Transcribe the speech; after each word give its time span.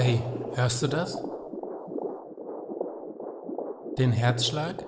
Hey, 0.00 0.22
hörst 0.54 0.80
du 0.80 0.86
das? 0.86 1.18
Den 3.98 4.12
Herzschlag? 4.12 4.84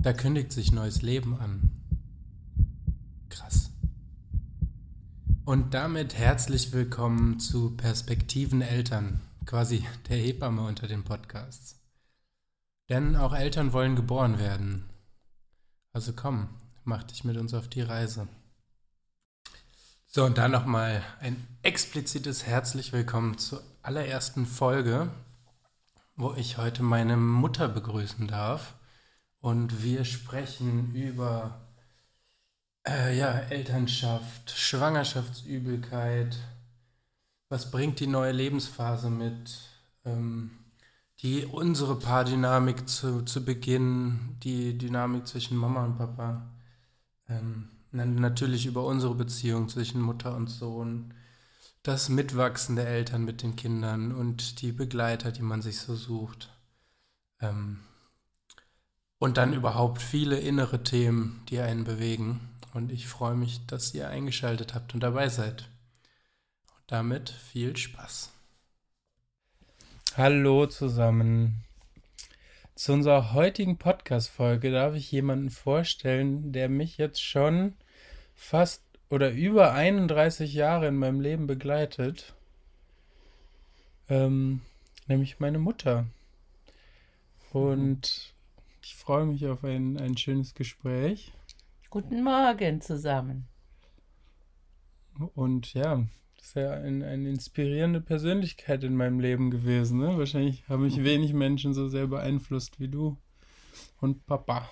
Da 0.00 0.12
kündigt 0.12 0.50
sich 0.50 0.72
neues 0.72 1.02
Leben 1.02 1.38
an. 1.38 1.70
Krass. 3.28 3.70
Und 5.44 5.72
damit 5.72 6.18
herzlich 6.18 6.72
willkommen 6.72 7.38
zu 7.38 7.76
Perspektiven 7.76 8.60
Eltern, 8.60 9.20
quasi 9.46 9.86
der 10.08 10.16
Hebamme 10.16 10.66
unter 10.66 10.88
den 10.88 11.04
Podcasts. 11.04 11.80
Denn 12.88 13.14
auch 13.14 13.32
Eltern 13.32 13.72
wollen 13.72 13.94
geboren 13.94 14.40
werden. 14.40 14.90
Also 15.92 16.12
komm, 16.12 16.48
mach 16.82 17.04
dich 17.04 17.22
mit 17.22 17.36
uns 17.36 17.54
auf 17.54 17.68
die 17.68 17.82
Reise. 17.82 18.26
So, 20.10 20.24
und 20.24 20.38
dann 20.38 20.52
nochmal 20.52 21.02
ein 21.20 21.36
explizites 21.62 22.46
herzlich 22.46 22.94
willkommen 22.94 23.36
zur 23.36 23.62
allerersten 23.82 24.46
Folge, 24.46 25.10
wo 26.16 26.32
ich 26.32 26.56
heute 26.56 26.82
meine 26.82 27.18
Mutter 27.18 27.68
begrüßen 27.68 28.26
darf. 28.26 28.72
Und 29.40 29.82
wir 29.82 30.06
sprechen 30.06 30.94
über 30.94 31.60
äh, 32.86 33.18
ja, 33.18 33.32
Elternschaft, 33.32 34.50
Schwangerschaftsübelkeit, 34.50 36.38
was 37.50 37.70
bringt 37.70 38.00
die 38.00 38.06
neue 38.06 38.32
Lebensphase 38.32 39.10
mit, 39.10 39.60
ähm, 40.06 40.52
die 41.20 41.44
unsere 41.44 41.98
Paardynamik 41.98 42.88
zu, 42.88 43.26
zu 43.26 43.44
Beginn, 43.44 44.38
die 44.42 44.78
Dynamik 44.78 45.26
zwischen 45.26 45.58
Mama 45.58 45.84
und 45.84 45.98
Papa. 45.98 46.48
Ähm, 47.28 47.68
natürlich 47.92 48.66
über 48.66 48.84
unsere 48.84 49.14
Beziehung 49.14 49.68
zwischen 49.68 50.00
Mutter 50.00 50.36
und 50.36 50.48
Sohn, 50.48 51.14
das 51.82 52.08
Mitwachsen 52.08 52.76
der 52.76 52.88
Eltern 52.88 53.24
mit 53.24 53.42
den 53.42 53.56
Kindern 53.56 54.12
und 54.12 54.60
die 54.60 54.72
Begleiter, 54.72 55.32
die 55.32 55.42
man 55.42 55.62
sich 55.62 55.78
so 55.78 55.94
sucht. 55.94 56.50
Ähm, 57.40 57.80
und 59.18 59.36
dann 59.36 59.52
überhaupt 59.52 60.02
viele 60.02 60.38
innere 60.38 60.82
Themen, 60.82 61.42
die 61.48 61.60
einen 61.60 61.84
bewegen. 61.84 62.40
Und 62.74 62.92
ich 62.92 63.08
freue 63.08 63.34
mich, 63.34 63.66
dass 63.66 63.94
ihr 63.94 64.08
eingeschaltet 64.08 64.74
habt 64.74 64.94
und 64.94 65.00
dabei 65.00 65.28
seid. 65.28 65.68
Und 66.76 66.82
damit 66.88 67.30
viel 67.30 67.76
Spaß. 67.76 68.30
Hallo 70.16 70.66
zusammen. 70.66 71.64
Zu 72.74 72.92
unserer 72.92 73.32
heutigen 73.32 73.76
Podcast-Folge 73.76 74.70
darf 74.70 74.94
ich 74.94 75.10
jemanden 75.10 75.50
vorstellen, 75.50 76.52
der 76.52 76.68
mich 76.68 76.96
jetzt 76.96 77.20
schon 77.20 77.74
fast 78.38 78.82
oder 79.10 79.32
über 79.32 79.72
31 79.74 80.54
Jahre 80.54 80.86
in 80.86 80.96
meinem 80.96 81.20
Leben 81.20 81.46
begleitet. 81.46 82.34
Ähm, 84.08 84.62
nämlich 85.06 85.40
meine 85.40 85.58
Mutter. 85.58 86.06
Und 87.50 88.32
ich 88.82 88.94
freue 88.94 89.26
mich 89.26 89.46
auf 89.46 89.64
ein, 89.64 89.98
ein 89.98 90.16
schönes 90.16 90.54
Gespräch. 90.54 91.32
Guten 91.90 92.22
Morgen 92.22 92.80
zusammen. 92.80 93.48
Und 95.34 95.74
ja, 95.74 96.06
ist 96.40 96.54
ja 96.54 96.70
ein, 96.70 97.02
eine 97.02 97.28
inspirierende 97.28 98.00
Persönlichkeit 98.00 98.84
in 98.84 98.94
meinem 98.94 99.18
Leben 99.20 99.50
gewesen. 99.50 99.98
Ne? 99.98 100.16
Wahrscheinlich 100.16 100.66
haben 100.68 100.84
mich 100.84 101.02
wenig 101.02 101.32
Menschen 101.32 101.74
so 101.74 101.88
sehr 101.88 102.06
beeinflusst 102.06 102.78
wie 102.78 102.88
du 102.88 103.18
und 104.00 104.26
Papa. 104.26 104.70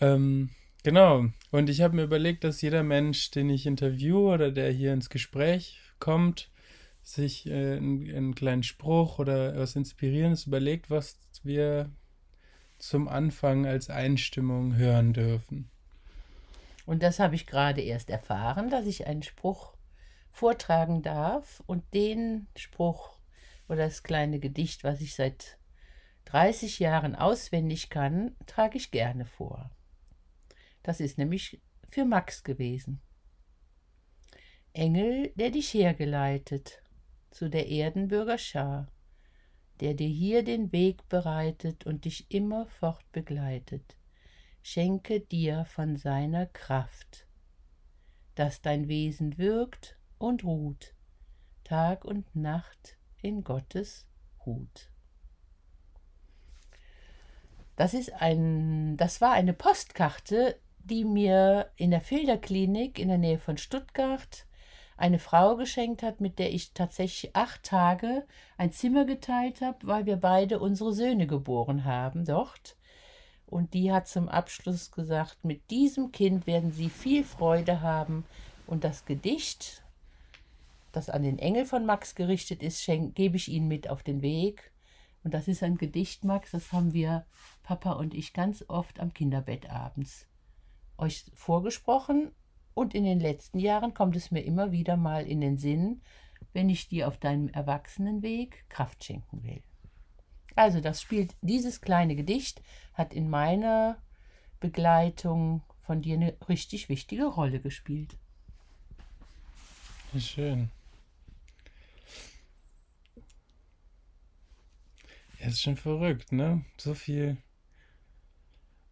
Ähm, 0.00 0.50
genau. 0.88 1.26
Und 1.50 1.68
ich 1.68 1.82
habe 1.82 1.96
mir 1.96 2.04
überlegt, 2.04 2.44
dass 2.44 2.62
jeder 2.62 2.82
Mensch, 2.82 3.30
den 3.30 3.50
ich 3.50 3.66
interviewe 3.66 4.32
oder 4.32 4.50
der 4.50 4.72
hier 4.72 4.94
ins 4.94 5.10
Gespräch 5.10 5.78
kommt, 5.98 6.48
sich 7.02 7.46
äh, 7.46 7.76
einen, 7.76 8.08
einen 8.08 8.34
kleinen 8.34 8.62
Spruch 8.62 9.18
oder 9.18 9.54
was 9.58 9.76
Inspirierendes 9.76 10.46
überlegt, 10.46 10.88
was 10.88 11.18
wir 11.42 11.90
zum 12.78 13.06
Anfang 13.06 13.66
als 13.66 13.90
Einstimmung 13.90 14.76
hören 14.76 15.12
dürfen. 15.12 15.68
Und 16.86 17.02
das 17.02 17.18
habe 17.18 17.34
ich 17.34 17.46
gerade 17.46 17.82
erst 17.82 18.08
erfahren, 18.08 18.70
dass 18.70 18.86
ich 18.86 19.06
einen 19.06 19.22
Spruch 19.22 19.74
vortragen 20.32 21.02
darf. 21.02 21.62
Und 21.66 21.84
den 21.92 22.46
Spruch 22.56 23.18
oder 23.68 23.84
das 23.84 24.04
kleine 24.04 24.38
Gedicht, 24.38 24.84
was 24.84 25.02
ich 25.02 25.14
seit 25.14 25.58
30 26.24 26.78
Jahren 26.78 27.14
auswendig 27.14 27.90
kann, 27.90 28.34
trage 28.46 28.78
ich 28.78 28.90
gerne 28.90 29.26
vor. 29.26 29.70
Das 30.88 31.00
ist 31.00 31.18
nämlich 31.18 31.60
für 31.90 32.06
Max 32.06 32.42
gewesen. 32.42 33.02
Engel, 34.72 35.34
der 35.34 35.50
dich 35.50 35.74
hergeleitet 35.74 36.82
zu 37.30 37.50
der 37.50 37.68
Erdenbürger 37.68 38.38
Schar, 38.38 38.90
der 39.80 39.92
dir 39.92 40.08
hier 40.08 40.42
den 40.42 40.72
Weg 40.72 41.06
bereitet 41.10 41.84
und 41.84 42.06
dich 42.06 42.30
immerfort 42.30 43.04
begleitet 43.12 43.98
schenke 44.62 45.20
dir 45.20 45.66
von 45.66 45.98
seiner 45.98 46.46
Kraft, 46.46 47.26
dass 48.34 48.62
dein 48.62 48.88
Wesen 48.88 49.36
wirkt 49.36 49.98
und 50.16 50.42
ruht, 50.42 50.94
Tag 51.64 52.06
und 52.06 52.34
Nacht 52.34 52.96
in 53.20 53.44
Gottes 53.44 54.06
Hut. 54.46 54.90
Das 57.76 57.92
ist 57.92 58.10
ein, 58.14 58.96
das 58.96 59.20
war 59.20 59.32
eine 59.32 59.52
Postkarte, 59.52 60.58
die 60.88 61.04
mir 61.04 61.70
in 61.76 61.90
der 61.90 62.00
Filderklinik 62.00 62.98
in 62.98 63.08
der 63.08 63.18
Nähe 63.18 63.38
von 63.38 63.58
Stuttgart 63.58 64.46
eine 64.96 65.20
Frau 65.20 65.54
geschenkt 65.56 66.02
hat, 66.02 66.20
mit 66.20 66.38
der 66.38 66.52
ich 66.52 66.72
tatsächlich 66.72 67.34
acht 67.36 67.62
Tage 67.62 68.26
ein 68.56 68.72
Zimmer 68.72 69.04
geteilt 69.04 69.60
habe, 69.60 69.78
weil 69.86 70.06
wir 70.06 70.16
beide 70.16 70.58
unsere 70.58 70.92
Söhne 70.92 71.26
geboren 71.26 71.84
haben 71.84 72.24
dort. 72.24 72.76
Und 73.46 73.74
die 73.74 73.92
hat 73.92 74.08
zum 74.08 74.28
Abschluss 74.28 74.90
gesagt, 74.90 75.44
mit 75.44 75.70
diesem 75.70 76.10
Kind 76.10 76.46
werden 76.46 76.72
Sie 76.72 76.90
viel 76.90 77.24
Freude 77.24 77.80
haben. 77.80 78.24
Und 78.66 78.84
das 78.84 79.06
Gedicht, 79.06 79.82
das 80.92 81.08
an 81.08 81.22
den 81.22 81.38
Engel 81.38 81.64
von 81.64 81.86
Max 81.86 82.14
gerichtet 82.14 82.62
ist, 82.62 82.84
gebe 83.14 83.36
ich 83.36 83.48
Ihnen 83.48 83.68
mit 83.68 83.88
auf 83.88 84.02
den 84.02 84.20
Weg. 84.20 84.72
Und 85.22 85.32
das 85.32 85.48
ist 85.48 85.62
ein 85.62 85.78
Gedicht, 85.78 86.24
Max, 86.24 86.50
das 86.50 86.72
haben 86.72 86.92
wir, 86.92 87.24
Papa 87.62 87.92
und 87.92 88.14
ich, 88.14 88.32
ganz 88.32 88.64
oft 88.68 89.00
am 89.00 89.14
Kinderbett 89.14 89.70
abends 89.70 90.26
euch 90.98 91.24
vorgesprochen. 91.34 92.32
Und 92.74 92.94
in 92.94 93.04
den 93.04 93.18
letzten 93.18 93.58
Jahren 93.58 93.94
kommt 93.94 94.14
es 94.16 94.30
mir 94.30 94.42
immer 94.42 94.70
wieder 94.70 94.96
mal 94.96 95.26
in 95.26 95.40
den 95.40 95.56
Sinn, 95.56 96.02
wenn 96.52 96.68
ich 96.68 96.88
dir 96.88 97.08
auf 97.08 97.18
deinem 97.18 97.48
Erwachsenenweg 97.48 98.64
Kraft 98.68 99.02
schenken 99.04 99.42
will. 99.42 99.62
Also 100.54 100.80
das 100.80 101.00
spielt, 101.00 101.34
dieses 101.40 101.80
kleine 101.80 102.16
Gedicht 102.16 102.62
hat 102.94 103.14
in 103.14 103.30
meiner 103.30 103.96
Begleitung 104.60 105.62
von 105.82 106.02
dir 106.02 106.14
eine 106.14 106.36
richtig 106.48 106.88
wichtige 106.88 107.26
Rolle 107.26 107.60
gespielt. 107.60 108.16
Schön. 110.18 110.70
Ja, 115.38 115.46
ist 115.46 115.62
schon 115.62 115.76
verrückt, 115.76 116.32
ne? 116.32 116.64
So 116.76 116.94
viel. 116.94 117.36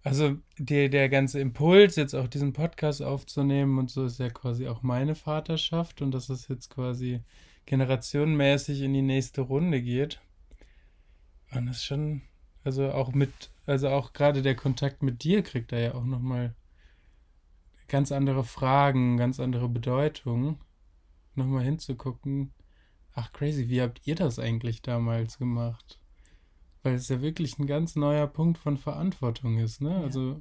Also 0.06 0.36
der, 0.56 0.88
der 0.88 1.08
ganze 1.08 1.40
Impuls, 1.40 1.96
jetzt 1.96 2.14
auch 2.14 2.28
diesen 2.28 2.52
Podcast 2.52 3.02
aufzunehmen 3.02 3.76
und 3.76 3.90
so, 3.90 4.04
ist 4.04 4.20
ja 4.20 4.30
quasi 4.30 4.68
auch 4.68 4.82
meine 4.82 5.16
Vaterschaft 5.16 6.00
und 6.00 6.12
dass 6.12 6.28
es 6.28 6.46
jetzt 6.46 6.70
quasi 6.70 7.24
generationenmäßig 7.64 8.82
in 8.82 8.94
die 8.94 9.02
nächste 9.02 9.40
Runde 9.40 9.82
geht. 9.82 10.20
Und 11.50 11.66
das 11.66 11.78
ist 11.78 11.86
schon, 11.86 12.22
also 12.62 12.92
auch 12.92 13.14
mit, 13.14 13.50
also 13.66 13.88
auch 13.88 14.12
gerade 14.12 14.42
der 14.42 14.54
Kontakt 14.54 15.02
mit 15.02 15.24
dir 15.24 15.42
kriegt 15.42 15.72
da 15.72 15.76
ja 15.76 15.94
auch 15.94 16.04
nochmal 16.04 16.54
ganz 17.88 18.12
andere 18.12 18.44
Fragen, 18.44 19.16
ganz 19.16 19.40
andere 19.40 19.68
Bedeutung. 19.68 20.60
Nochmal 21.34 21.64
hinzugucken, 21.64 22.52
ach 23.12 23.32
crazy, 23.32 23.68
wie 23.68 23.82
habt 23.82 24.06
ihr 24.06 24.14
das 24.14 24.38
eigentlich 24.38 24.82
damals 24.82 25.38
gemacht? 25.38 25.98
Weil 26.86 26.94
es 26.94 27.08
ja 27.08 27.20
wirklich 27.20 27.58
ein 27.58 27.66
ganz 27.66 27.96
neuer 27.96 28.26
Punkt 28.26 28.58
von 28.58 28.76
Verantwortung 28.76 29.58
ist, 29.58 29.80
ne? 29.80 29.90
Ja. 29.90 30.00
Also 30.02 30.40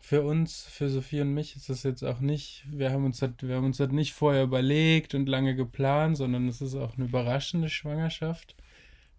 für 0.00 0.22
uns, 0.22 0.62
für 0.62 0.88
Sophie 0.88 1.20
und 1.20 1.34
mich 1.34 1.56
ist 1.56 1.68
das 1.68 1.82
jetzt 1.82 2.02
auch 2.02 2.20
nicht, 2.20 2.66
wir 2.70 2.90
haben 2.90 3.04
uns 3.04 3.18
das, 3.18 3.30
wir 3.40 3.56
haben 3.56 3.66
uns 3.66 3.76
das 3.76 3.90
nicht 3.90 4.14
vorher 4.14 4.44
überlegt 4.44 5.14
und 5.14 5.28
lange 5.28 5.54
geplant, 5.54 6.16
sondern 6.16 6.48
es 6.48 6.60
ist 6.60 6.74
auch 6.74 6.96
eine 6.96 7.04
überraschende 7.04 7.68
Schwangerschaft 7.68 8.56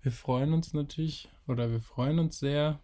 wir 0.01 0.11
freuen 0.11 0.53
uns 0.53 0.73
natürlich 0.73 1.29
oder 1.47 1.69
wir 1.69 1.79
freuen 1.81 2.19
uns 2.19 2.39
sehr 2.39 2.79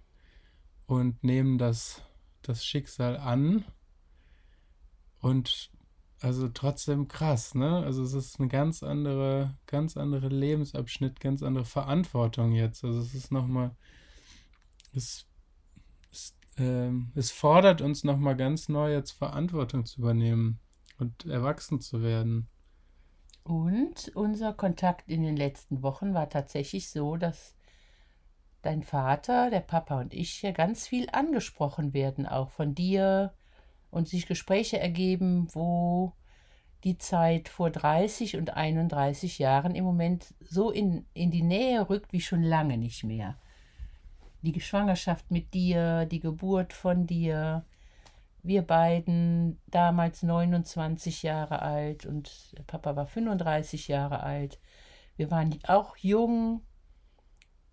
und 0.86 1.24
nehmen 1.24 1.58
das, 1.58 2.04
das 2.44 2.64
Schicksal 2.64 3.18
an. 3.18 3.66
Und 5.20 5.72
also 6.22 6.48
trotzdem 6.48 7.08
krass, 7.08 7.54
ne? 7.54 7.84
Also 7.84 8.04
es 8.04 8.14
ist 8.14 8.40
eine 8.40 8.48
ganz 8.48 8.82
andere, 8.82 9.56
ganz 9.68 9.98
andere 9.98 10.30
Lebensabschnitt, 10.30 11.20
ganz 11.20 11.44
andere 11.44 11.66
Verantwortung 11.66 12.54
jetzt. 12.54 12.84
Also 12.84 13.00
es 13.00 13.14
ist 13.14 13.32
nochmal, 13.32 13.76
es, 14.94 15.28
es, 16.12 16.36
äh, 16.58 16.92
es 17.16 17.32
fordert 17.32 17.82
uns 17.82 18.04
nochmal 18.04 18.36
ganz 18.36 18.68
neu 18.68 18.94
jetzt 18.94 19.12
Verantwortung 19.12 19.86
zu 19.86 20.02
übernehmen 20.02 20.60
und 20.98 21.26
erwachsen 21.26 21.80
zu 21.80 22.02
werden. 22.02 22.48
Und 23.44 24.12
unser 24.16 24.54
Kontakt 24.54 25.10
in 25.10 25.22
den 25.22 25.38
letzten 25.38 25.82
Wochen 25.84 26.14
war 26.14 26.30
tatsächlich 26.30 26.90
so, 26.90 27.16
dass 27.16 27.56
dein 28.62 28.84
Vater, 28.84 29.50
der 29.50 29.62
Papa 29.62 30.02
und 30.02 30.14
ich 30.14 30.32
hier 30.32 30.52
ganz 30.52 30.88
viel 30.88 31.08
angesprochen 31.12 31.94
werden, 31.94 32.26
auch 32.26 32.50
von 32.50 32.76
dir 32.76 33.34
und 33.90 34.08
sich 34.08 34.28
Gespräche 34.28 34.80
ergeben, 34.80 35.48
wo 35.54 36.14
die 36.84 36.98
Zeit 36.98 37.50
vor 37.50 37.70
30 37.70 38.38
und 38.38 38.56
31 38.56 39.40
Jahren 39.40 39.76
im 39.76 39.84
Moment 39.84 40.34
so 40.40 40.72
in, 40.72 41.06
in 41.14 41.32
die 41.32 41.42
Nähe 41.42 41.90
rückt 41.90 42.14
wie 42.14 42.22
schon 42.22 42.44
lange 42.44 42.78
nicht 42.78 43.04
mehr. 43.04 43.38
Die 44.42 44.60
Schwangerschaft 44.62 45.32
mit 45.32 45.54
dir, 45.54 46.06
die 46.06 46.20
Geburt 46.20 46.74
von 46.74 47.08
dir, 47.08 47.66
wir 48.44 48.62
beiden 48.62 49.60
damals 49.68 50.24
29 50.24 51.24
Jahre 51.24 51.62
alt 51.62 52.06
und 52.06 52.56
Papa 52.68 52.96
war 52.96 53.08
35 53.08 53.88
Jahre 53.88 54.22
alt. 54.22 54.60
Wir 55.18 55.32
waren 55.32 55.60
auch 55.68 55.98
jung 55.98 56.62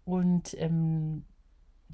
und 0.05 0.55
ähm, 0.59 1.27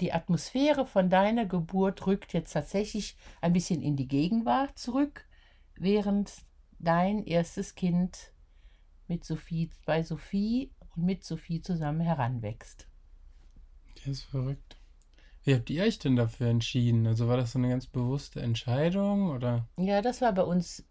die 0.01 0.11
Atmosphäre 0.11 0.85
von 0.85 1.09
deiner 1.09 1.45
Geburt 1.45 2.05
rückt 2.07 2.33
jetzt 2.33 2.53
tatsächlich 2.53 3.15
ein 3.39 3.53
bisschen 3.53 3.81
in 3.81 3.95
die 3.95 4.07
Gegenwart 4.07 4.77
zurück, 4.77 5.27
während 5.75 6.31
dein 6.79 7.23
erstes 7.23 7.75
Kind 7.75 8.33
mit 9.07 9.23
Sophie, 9.23 9.69
bei 9.85 10.03
Sophie 10.03 10.71
und 10.95 11.05
mit 11.05 11.23
Sophie 11.23 11.61
zusammen 11.61 12.01
heranwächst. 12.01 12.87
Das 13.95 14.07
ist 14.07 14.23
verrückt. 14.23 14.77
Wie 15.43 15.55
habt 15.55 15.69
ihr 15.69 15.83
euch 15.83 15.99
denn 15.99 16.15
dafür 16.15 16.47
entschieden? 16.47 17.07
Also 17.07 17.27
war 17.27 17.37
das 17.37 17.51
so 17.51 17.59
eine 17.59 17.69
ganz 17.69 17.87
bewusste 17.87 18.41
Entscheidung 18.41 19.29
oder? 19.29 19.67
Ja, 19.77 20.01
das 20.01 20.21
war 20.21 20.33
bei 20.33 20.43
uns 20.43 20.85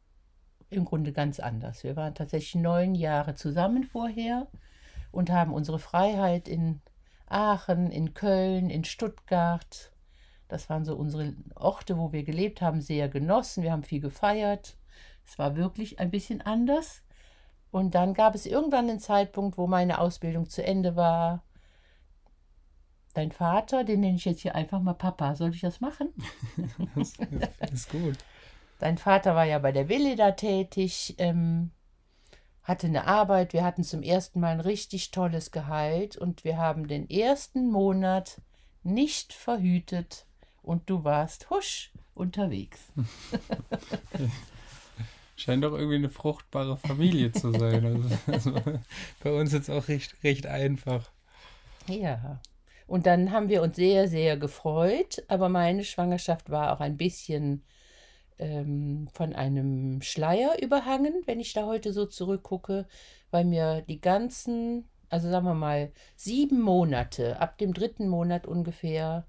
im 0.71 0.85
Grunde 0.85 1.13
ganz 1.13 1.41
anders. 1.41 1.83
Wir 1.83 1.97
waren 1.97 2.15
tatsächlich 2.15 2.55
neun 2.55 2.95
Jahre 2.95 3.35
zusammen 3.35 3.85
vorher 3.85 4.49
und 5.11 5.31
haben 5.31 5.53
unsere 5.53 5.79
Freiheit 5.79 6.49
in 6.49 6.81
Aachen, 7.31 7.91
in 7.91 8.15
Köln, 8.15 8.71
in 8.71 8.85
Stuttgart, 8.85 9.93
das 10.49 10.69
waren 10.69 10.85
so 10.85 10.97
unsere 10.97 11.35
Orte, 11.55 11.97
wo 11.97 12.13
wir 12.13 12.25
gelebt 12.25 12.61
haben, 12.61 12.81
sehr 12.81 13.09
genossen. 13.09 13.63
Wir 13.63 13.73
haben 13.73 13.85
viel 13.85 14.01
gefeiert. 14.01 14.77
Es 15.25 15.39
war 15.39 15.55
wirklich 15.57 16.01
ein 16.01 16.11
bisschen 16.11 16.41
anders. 16.41 17.05
Und 17.71 17.95
dann 17.95 18.15
gab 18.15 18.35
es 18.35 18.47
irgendwann 18.47 18.91
einen 18.91 18.99
Zeitpunkt, 18.99 19.57
wo 19.57 19.69
meine 19.69 20.01
Ausbildung 20.01 20.49
zu 20.49 20.65
Ende 20.65 20.97
war 20.97 21.45
dein 23.15 23.33
Vater, 23.33 23.85
den 23.85 24.01
nenne 24.01 24.17
ich 24.17 24.25
jetzt 24.25 24.41
hier 24.41 24.55
einfach 24.55 24.81
mal 24.81 24.95
Papa. 24.95 25.35
Soll 25.37 25.51
ich 25.51 25.61
das 25.61 25.81
machen? 25.81 26.13
das 26.97 27.71
ist 27.71 27.91
gut. 27.91 28.19
Dein 28.79 28.99
Vater 28.99 29.35
war 29.35 29.45
ja 29.45 29.59
bei 29.59 29.73
der 29.73 29.89
Willida 29.89 30.33
tätig, 30.33 31.15
ähm, 31.19 31.71
hatte 32.71 32.87
eine 32.87 33.07
Arbeit. 33.07 33.53
Wir 33.53 33.65
hatten 33.65 33.85
zum 33.85 34.03
ersten 34.03 34.41
Mal 34.41 34.53
ein 34.53 34.61
richtig 34.61 35.11
tolles 35.11 35.51
Gehalt 35.51 36.17
und 36.17 36.45
wir 36.45 36.57
haben 36.57 36.89
den 36.89 37.11
ersten 37.11 37.69
Monat 37.69 38.41
nicht 38.83 39.33
verhütet 39.33 40.25
und 40.63 40.89
du 40.89 41.05
warst 41.05 41.51
husch 41.51 41.93
unterwegs. 42.15 42.81
Scheint 45.37 45.65
doch 45.65 45.73
irgendwie 45.73 45.97
eine 45.97 46.11
fruchtbare 46.11 46.77
Familie 46.77 47.33
zu 47.33 47.51
sein. 47.53 47.85
Also, 47.85 48.19
also 48.27 48.79
bei 49.23 49.33
uns 49.33 49.53
jetzt 49.53 49.71
auch 49.71 49.89
recht, 49.89 50.23
recht 50.23 50.47
einfach. 50.47 51.11
Ja. 51.89 52.41
Und 52.87 53.07
dann 53.07 53.33
haben 53.33 53.49
wir 53.49 53.63
uns 53.63 53.77
sehr, 53.77 54.07
sehr 54.07 54.37
gefreut. 54.37 55.25
Aber 55.29 55.49
meine 55.49 55.83
Schwangerschaft 55.83 56.51
war 56.51 56.73
auch 56.73 56.81
ein 56.81 56.97
bisschen 56.97 57.65
ähm, 58.41 59.09
von 59.13 59.35
einem 59.35 60.01
Schleier 60.03 60.61
überhangen, 60.61 61.23
wenn 61.27 61.41
ich 61.41 61.53
da 61.53 61.67
heute 61.67 61.93
so 61.93 62.07
zurückgucke, 62.07 62.87
weil 63.31 63.45
mir 63.45 63.83
die 63.83 64.01
ganzen, 64.01 64.89
also 65.11 65.31
sagen 65.31 65.47
wir 65.47 65.55
mal, 65.55 65.93
sieben 66.17 66.61
Monate, 66.61 67.39
ab 67.39 67.59
dem 67.59 67.75
dritten 67.75 68.09
Monat 68.09 68.47
ungefähr, 68.47 69.27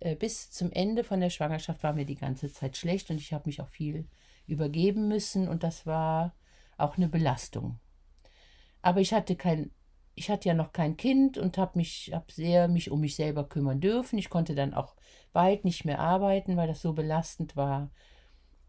äh, 0.00 0.16
bis 0.16 0.50
zum 0.50 0.72
Ende 0.72 1.04
von 1.04 1.20
der 1.20 1.30
Schwangerschaft 1.30 1.82
war 1.84 1.92
mir 1.92 2.06
die 2.06 2.16
ganze 2.16 2.52
Zeit 2.52 2.76
schlecht 2.76 3.10
und 3.10 3.18
ich 3.18 3.32
habe 3.32 3.48
mich 3.48 3.60
auch 3.60 3.68
viel 3.68 4.08
übergeben 4.46 5.08
müssen 5.08 5.48
und 5.48 5.62
das 5.62 5.86
war 5.86 6.34
auch 6.76 6.96
eine 6.96 7.08
Belastung. 7.08 7.78
Aber 8.82 9.00
ich 9.00 9.14
hatte 9.14 9.36
kein 9.36 9.70
ich 10.16 10.30
hatte 10.30 10.48
ja 10.48 10.54
noch 10.54 10.72
kein 10.72 10.96
Kind 10.96 11.38
und 11.38 11.58
habe 11.58 11.76
mich 11.76 12.12
hab 12.14 12.30
sehr 12.30 12.68
mich 12.68 12.92
um 12.92 13.00
mich 13.00 13.16
selber 13.16 13.48
kümmern 13.48 13.80
dürfen. 13.80 14.16
Ich 14.16 14.30
konnte 14.30 14.54
dann 14.54 14.72
auch 14.72 14.94
bald 15.32 15.64
nicht 15.64 15.84
mehr 15.84 15.98
arbeiten, 15.98 16.56
weil 16.56 16.68
das 16.68 16.82
so 16.82 16.92
belastend 16.92 17.56
war 17.56 17.90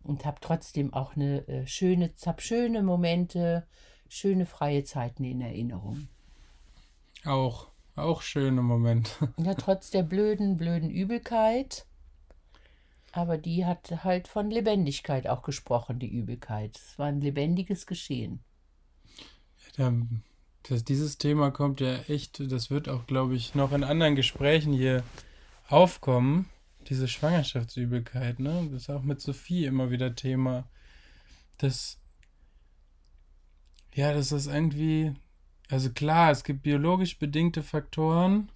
und 0.05 0.25
habe 0.25 0.37
trotzdem 0.41 0.93
auch 0.93 1.15
eine 1.15 1.47
äh, 1.47 1.67
schöne 1.67 2.11
hab 2.25 2.41
schöne 2.41 2.83
Momente, 2.83 3.67
schöne 4.07 4.45
freie 4.45 4.83
Zeiten 4.83 5.23
in 5.23 5.41
Erinnerung. 5.41 6.07
Auch 7.25 7.67
auch 7.95 8.21
schöne 8.21 8.61
Momente. 8.61 9.33
Ja, 9.37 9.53
trotz 9.53 9.89
der 9.89 10.03
blöden 10.03 10.57
blöden 10.57 10.89
Übelkeit. 10.89 11.85
Aber 13.11 13.37
die 13.37 13.65
hat 13.65 14.03
halt 14.03 14.27
von 14.27 14.51
Lebendigkeit 14.51 15.27
auch 15.27 15.41
gesprochen, 15.41 15.99
die 15.99 16.09
Übelkeit. 16.09 16.77
Es 16.77 16.99
war 16.99 17.07
ein 17.07 17.21
lebendiges 17.21 17.87
Geschehen. 17.87 18.43
Ja, 19.77 19.93
das, 20.63 20.83
dieses 20.83 21.17
Thema 21.17 21.51
kommt 21.51 21.79
ja 21.79 21.95
echt, 22.09 22.51
das 22.51 22.69
wird 22.69 22.89
auch, 22.89 23.07
glaube 23.07 23.35
ich, 23.35 23.55
noch 23.55 23.71
in 23.71 23.85
anderen 23.85 24.15
Gesprächen 24.15 24.73
hier 24.73 25.03
aufkommen. 25.69 26.49
Diese 26.87 27.07
Schwangerschaftsübelkeit, 27.07 28.39
ne? 28.39 28.67
Das 28.71 28.83
ist 28.83 28.89
auch 28.89 29.01
mit 29.01 29.21
Sophie 29.21 29.65
immer 29.65 29.89
wieder 29.89 30.15
Thema. 30.15 30.69
Das, 31.57 31.99
ja, 33.93 34.13
das 34.13 34.31
ist 34.31 34.47
irgendwie, 34.47 35.13
also 35.69 35.89
klar, 35.91 36.31
es 36.31 36.43
gibt 36.43 36.63
biologisch 36.63 37.17
bedingte 37.17 37.63
Faktoren. 37.63 38.51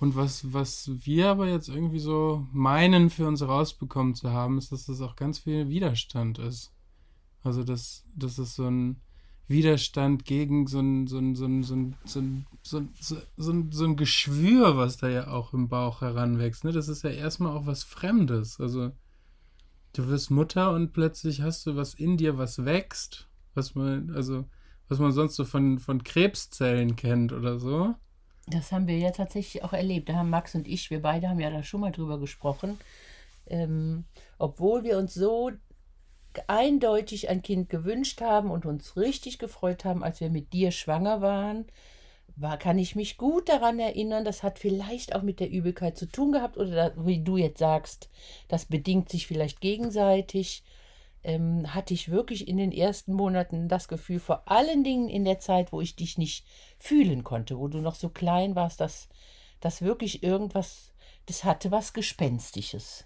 Und 0.00 0.16
was, 0.16 0.52
was 0.52 0.90
wir 1.04 1.28
aber 1.28 1.48
jetzt 1.48 1.68
irgendwie 1.68 2.00
so 2.00 2.46
meinen, 2.52 3.08
für 3.08 3.28
uns 3.28 3.40
rausbekommen 3.40 4.16
zu 4.16 4.32
haben, 4.32 4.58
ist, 4.58 4.72
dass 4.72 4.86
das 4.86 5.00
auch 5.00 5.14
ganz 5.14 5.38
viel 5.38 5.68
Widerstand 5.68 6.40
ist. 6.40 6.72
Also, 7.44 7.62
dass, 7.62 8.04
dass 8.16 8.38
es 8.38 8.56
so 8.56 8.66
ein, 8.68 9.00
Widerstand 9.48 10.24
gegen 10.24 10.66
so 10.66 10.80
ein, 10.80 11.06
so 11.06 11.18
ein, 11.18 11.34
so 11.34 11.46
ein, 11.46 11.62
so 11.62 11.74
ein, 11.74 11.96
so 12.04 12.20
ein, 12.20 12.46
so 12.62 12.78
ein, 12.78 12.94
so 13.36 13.66
so 13.70 13.84
ein 13.84 13.96
Geschwür, 13.96 14.76
was 14.76 14.96
da 14.96 15.08
ja 15.08 15.28
auch 15.28 15.52
im 15.52 15.68
Bauch 15.68 16.00
heranwächst. 16.00 16.64
Ne? 16.64 16.72
Das 16.72 16.88
ist 16.88 17.04
ja 17.04 17.10
erstmal 17.10 17.56
auch 17.56 17.66
was 17.66 17.82
Fremdes. 17.82 18.60
Also 18.60 18.92
du 19.92 20.08
wirst 20.08 20.30
Mutter 20.30 20.72
und 20.72 20.92
plötzlich 20.92 21.42
hast 21.42 21.66
du 21.66 21.76
was 21.76 21.94
in 21.94 22.16
dir, 22.16 22.38
was 22.38 22.64
wächst, 22.64 23.28
was 23.54 23.74
man, 23.74 24.10
also 24.14 24.44
was 24.88 24.98
man 24.98 25.12
sonst 25.12 25.36
so 25.36 25.44
von, 25.44 25.78
von 25.78 26.02
Krebszellen 26.02 26.96
kennt 26.96 27.32
oder 27.32 27.58
so. 27.58 27.94
Das 28.46 28.72
haben 28.72 28.86
wir 28.88 28.98
ja 28.98 29.10
tatsächlich 29.10 29.62
auch 29.62 29.72
erlebt. 29.72 30.08
Da 30.08 30.14
haben 30.14 30.30
Max 30.30 30.54
und 30.54 30.66
ich, 30.66 30.90
wir 30.90 31.00
beide 31.00 31.28
haben 31.28 31.40
ja 31.40 31.50
da 31.50 31.62
schon 31.62 31.80
mal 31.80 31.92
drüber 31.92 32.18
gesprochen. 32.18 32.78
Ähm, 33.46 34.04
obwohl 34.38 34.84
wir 34.84 34.98
uns 34.98 35.14
so 35.14 35.50
eindeutig 36.46 37.28
ein 37.28 37.42
Kind 37.42 37.68
gewünscht 37.68 38.20
haben 38.20 38.50
und 38.50 38.66
uns 38.66 38.96
richtig 38.96 39.38
gefreut 39.38 39.84
haben, 39.84 40.02
als 40.02 40.20
wir 40.20 40.30
mit 40.30 40.52
dir 40.52 40.70
schwanger 40.70 41.20
waren, 41.20 41.66
war, 42.36 42.58
kann 42.58 42.78
ich 42.78 42.96
mich 42.96 43.16
gut 43.16 43.48
daran 43.48 43.78
erinnern, 43.78 44.24
das 44.24 44.42
hat 44.42 44.58
vielleicht 44.58 45.14
auch 45.14 45.22
mit 45.22 45.40
der 45.40 45.50
Übelkeit 45.50 45.96
zu 45.96 46.06
tun 46.06 46.32
gehabt 46.32 46.56
oder 46.56 46.92
wie 46.96 47.22
du 47.22 47.36
jetzt 47.36 47.58
sagst, 47.58 48.08
das 48.48 48.64
bedingt 48.66 49.08
sich 49.08 49.26
vielleicht 49.26 49.60
gegenseitig. 49.60 50.62
Ähm, 51.24 51.72
hatte 51.72 51.94
ich 51.94 52.10
wirklich 52.10 52.48
in 52.48 52.56
den 52.56 52.72
ersten 52.72 53.12
Monaten 53.12 53.68
das 53.68 53.86
Gefühl, 53.86 54.18
vor 54.18 54.50
allen 54.50 54.82
Dingen 54.82 55.08
in 55.08 55.24
der 55.24 55.38
Zeit, 55.38 55.72
wo 55.72 55.80
ich 55.80 55.94
dich 55.94 56.18
nicht 56.18 56.44
fühlen 56.78 57.22
konnte, 57.22 57.60
wo 57.60 57.68
du 57.68 57.78
noch 57.78 57.94
so 57.94 58.08
klein 58.08 58.56
warst, 58.56 58.80
dass, 58.80 59.08
dass 59.60 59.82
wirklich 59.82 60.24
irgendwas, 60.24 60.92
das 61.26 61.44
hatte 61.44 61.70
was 61.70 61.92
Gespenstisches. 61.92 63.04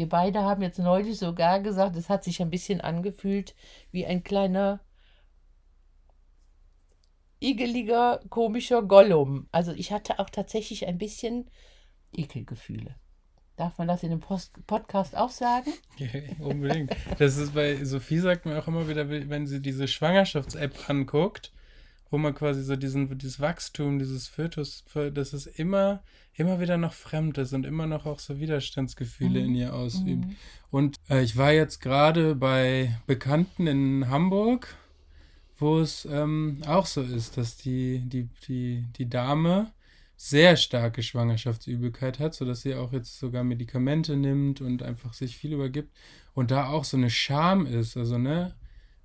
Wir 0.00 0.08
beide 0.08 0.40
haben 0.44 0.62
jetzt 0.62 0.78
neulich 0.78 1.18
sogar 1.18 1.60
gesagt, 1.60 1.94
es 1.94 2.08
hat 2.08 2.24
sich 2.24 2.40
ein 2.40 2.48
bisschen 2.48 2.80
angefühlt 2.80 3.54
wie 3.90 4.06
ein 4.06 4.24
kleiner 4.24 4.80
igeliger, 7.38 8.22
komischer 8.30 8.82
Gollum. 8.82 9.46
Also 9.52 9.72
ich 9.72 9.92
hatte 9.92 10.18
auch 10.18 10.30
tatsächlich 10.30 10.86
ein 10.86 10.96
bisschen 10.96 11.50
Ekelgefühle. 12.14 12.94
Darf 13.56 13.76
man 13.76 13.88
das 13.88 14.02
in 14.02 14.08
dem 14.08 14.20
Post 14.20 14.54
Podcast 14.66 15.14
auch 15.14 15.28
sagen? 15.28 15.70
Unbedingt. 16.38 16.96
Das 17.18 17.36
ist 17.36 17.52
bei 17.52 17.84
Sophie 17.84 18.20
sagt 18.20 18.46
mir 18.46 18.58
auch 18.58 18.68
immer 18.68 18.88
wieder, 18.88 19.10
wenn 19.10 19.46
sie 19.46 19.60
diese 19.60 19.86
Schwangerschafts-App 19.86 20.88
anguckt, 20.88 21.52
wo 22.10 22.18
man 22.18 22.34
quasi 22.34 22.62
so 22.62 22.76
diesen, 22.76 23.16
dieses 23.18 23.40
Wachstum, 23.40 23.98
dieses 23.98 24.26
Fötus, 24.26 24.84
das 25.14 25.32
ist 25.32 25.46
immer, 25.46 26.02
immer 26.34 26.60
wieder 26.60 26.76
noch 26.76 26.92
fremd 26.92 27.38
ist 27.38 27.52
und 27.52 27.64
immer 27.64 27.86
noch 27.86 28.04
auch 28.04 28.18
so 28.18 28.40
Widerstandsgefühle 28.40 29.40
mhm. 29.40 29.46
in 29.46 29.54
ihr 29.54 29.74
ausübt. 29.74 30.26
Mhm. 30.26 30.36
Und 30.70 30.96
äh, 31.08 31.22
ich 31.22 31.36
war 31.36 31.52
jetzt 31.52 31.80
gerade 31.80 32.34
bei 32.34 32.98
Bekannten 33.06 33.66
in 33.68 34.08
Hamburg, 34.08 34.76
wo 35.58 35.78
es 35.78 36.04
ähm, 36.10 36.62
auch 36.66 36.86
so 36.86 37.02
ist, 37.02 37.36
dass 37.36 37.56
die, 37.56 38.00
die, 38.00 38.28
die, 38.48 38.84
die 38.96 39.08
Dame 39.08 39.72
sehr 40.16 40.56
starke 40.56 41.02
Schwangerschaftsübelkeit 41.02 42.18
hat, 42.18 42.34
sodass 42.34 42.62
sie 42.62 42.74
auch 42.74 42.92
jetzt 42.92 43.18
sogar 43.18 43.44
Medikamente 43.44 44.16
nimmt 44.16 44.60
und 44.60 44.82
einfach 44.82 45.14
sich 45.14 45.36
viel 45.36 45.52
übergibt 45.52 45.96
und 46.34 46.50
da 46.50 46.68
auch 46.68 46.84
so 46.84 46.96
eine 46.96 47.08
Scham 47.08 47.66
ist. 47.66 47.96
Also, 47.96 48.18
ne, 48.18 48.54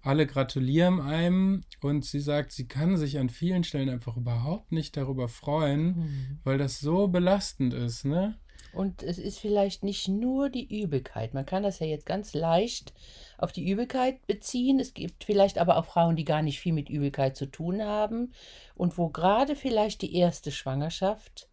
alle 0.05 0.27
gratulieren 0.27 1.01
einem 1.01 1.63
und 1.81 2.05
sie 2.05 2.19
sagt, 2.19 2.51
sie 2.51 2.67
kann 2.67 2.97
sich 2.97 3.17
an 3.19 3.29
vielen 3.29 3.63
Stellen 3.63 3.89
einfach 3.89 4.17
überhaupt 4.17 4.71
nicht 4.71 4.95
darüber 4.97 5.27
freuen, 5.27 5.85
mhm. 5.85 6.39
weil 6.43 6.57
das 6.57 6.79
so 6.79 7.07
belastend 7.07 7.73
ist, 7.73 8.05
ne? 8.05 8.37
Und 8.73 9.03
es 9.03 9.17
ist 9.17 9.39
vielleicht 9.39 9.85
nicht 9.85 10.09
nur 10.09 10.49
die 10.49 10.81
Übelkeit. 10.81 11.33
Man 11.33 11.45
kann 11.45 11.63
das 11.63 11.79
ja 11.79 11.87
jetzt 11.87 12.05
ganz 12.05 12.33
leicht 12.33 12.93
auf 13.37 13.53
die 13.53 13.69
Übelkeit 13.69 14.27
beziehen. 14.27 14.81
Es 14.81 14.93
gibt 14.93 15.23
vielleicht 15.23 15.57
aber 15.57 15.77
auch 15.77 15.85
Frauen, 15.85 16.17
die 16.17 16.25
gar 16.25 16.41
nicht 16.41 16.59
viel 16.59 16.73
mit 16.73 16.89
Übelkeit 16.89 17.37
zu 17.37 17.45
tun 17.45 17.81
haben 17.81 18.33
und 18.75 18.97
wo 18.97 19.07
gerade 19.07 19.55
vielleicht 19.55 20.01
die 20.01 20.13
erste 20.13 20.51
Schwangerschaft 20.51 21.47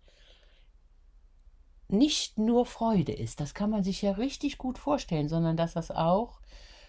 nicht 1.87 2.39
nur 2.39 2.67
Freude 2.67 3.13
ist. 3.13 3.39
Das 3.39 3.55
kann 3.55 3.71
man 3.71 3.85
sich 3.85 4.03
ja 4.03 4.13
richtig 4.13 4.59
gut 4.59 4.79
vorstellen, 4.79 5.29
sondern 5.29 5.57
dass 5.57 5.75
das 5.75 5.93
auch 5.93 6.41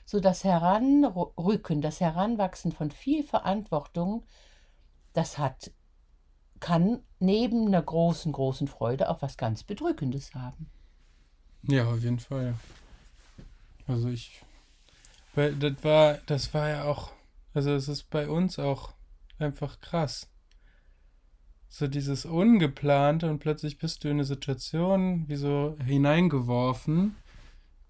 so 0.05 0.19
das 0.19 0.43
Heranrücken, 0.43 1.81
das 1.81 1.99
Heranwachsen 1.99 2.71
von 2.71 2.91
viel 2.91 3.23
Verantwortung, 3.23 4.25
das 5.13 5.37
hat, 5.37 5.71
kann 6.59 7.01
neben 7.19 7.67
einer 7.67 7.81
großen, 7.81 8.31
großen 8.31 8.67
Freude 8.67 9.09
auch 9.09 9.21
was 9.21 9.37
ganz 9.37 9.63
Bedrückendes 9.63 10.33
haben. 10.33 10.69
Ja, 11.63 11.85
auf 11.85 12.01
jeden 12.01 12.19
Fall. 12.19 12.55
Also 13.87 14.09
ich, 14.09 14.41
weil 15.35 15.55
das 15.55 15.83
war, 15.83 16.17
das 16.25 16.53
war 16.53 16.69
ja 16.69 16.83
auch, 16.85 17.11
also 17.53 17.73
es 17.73 17.87
ist 17.87 18.09
bei 18.09 18.27
uns 18.27 18.59
auch 18.59 18.93
einfach 19.39 19.79
krass. 19.79 20.29
So 21.69 21.87
dieses 21.87 22.25
Ungeplante 22.25 23.29
und 23.29 23.39
plötzlich 23.39 23.77
bist 23.77 24.03
du 24.03 24.09
in 24.09 24.17
eine 24.17 24.25
Situation 24.25 25.27
wie 25.27 25.35
so 25.35 25.75
hineingeworfen 25.83 27.15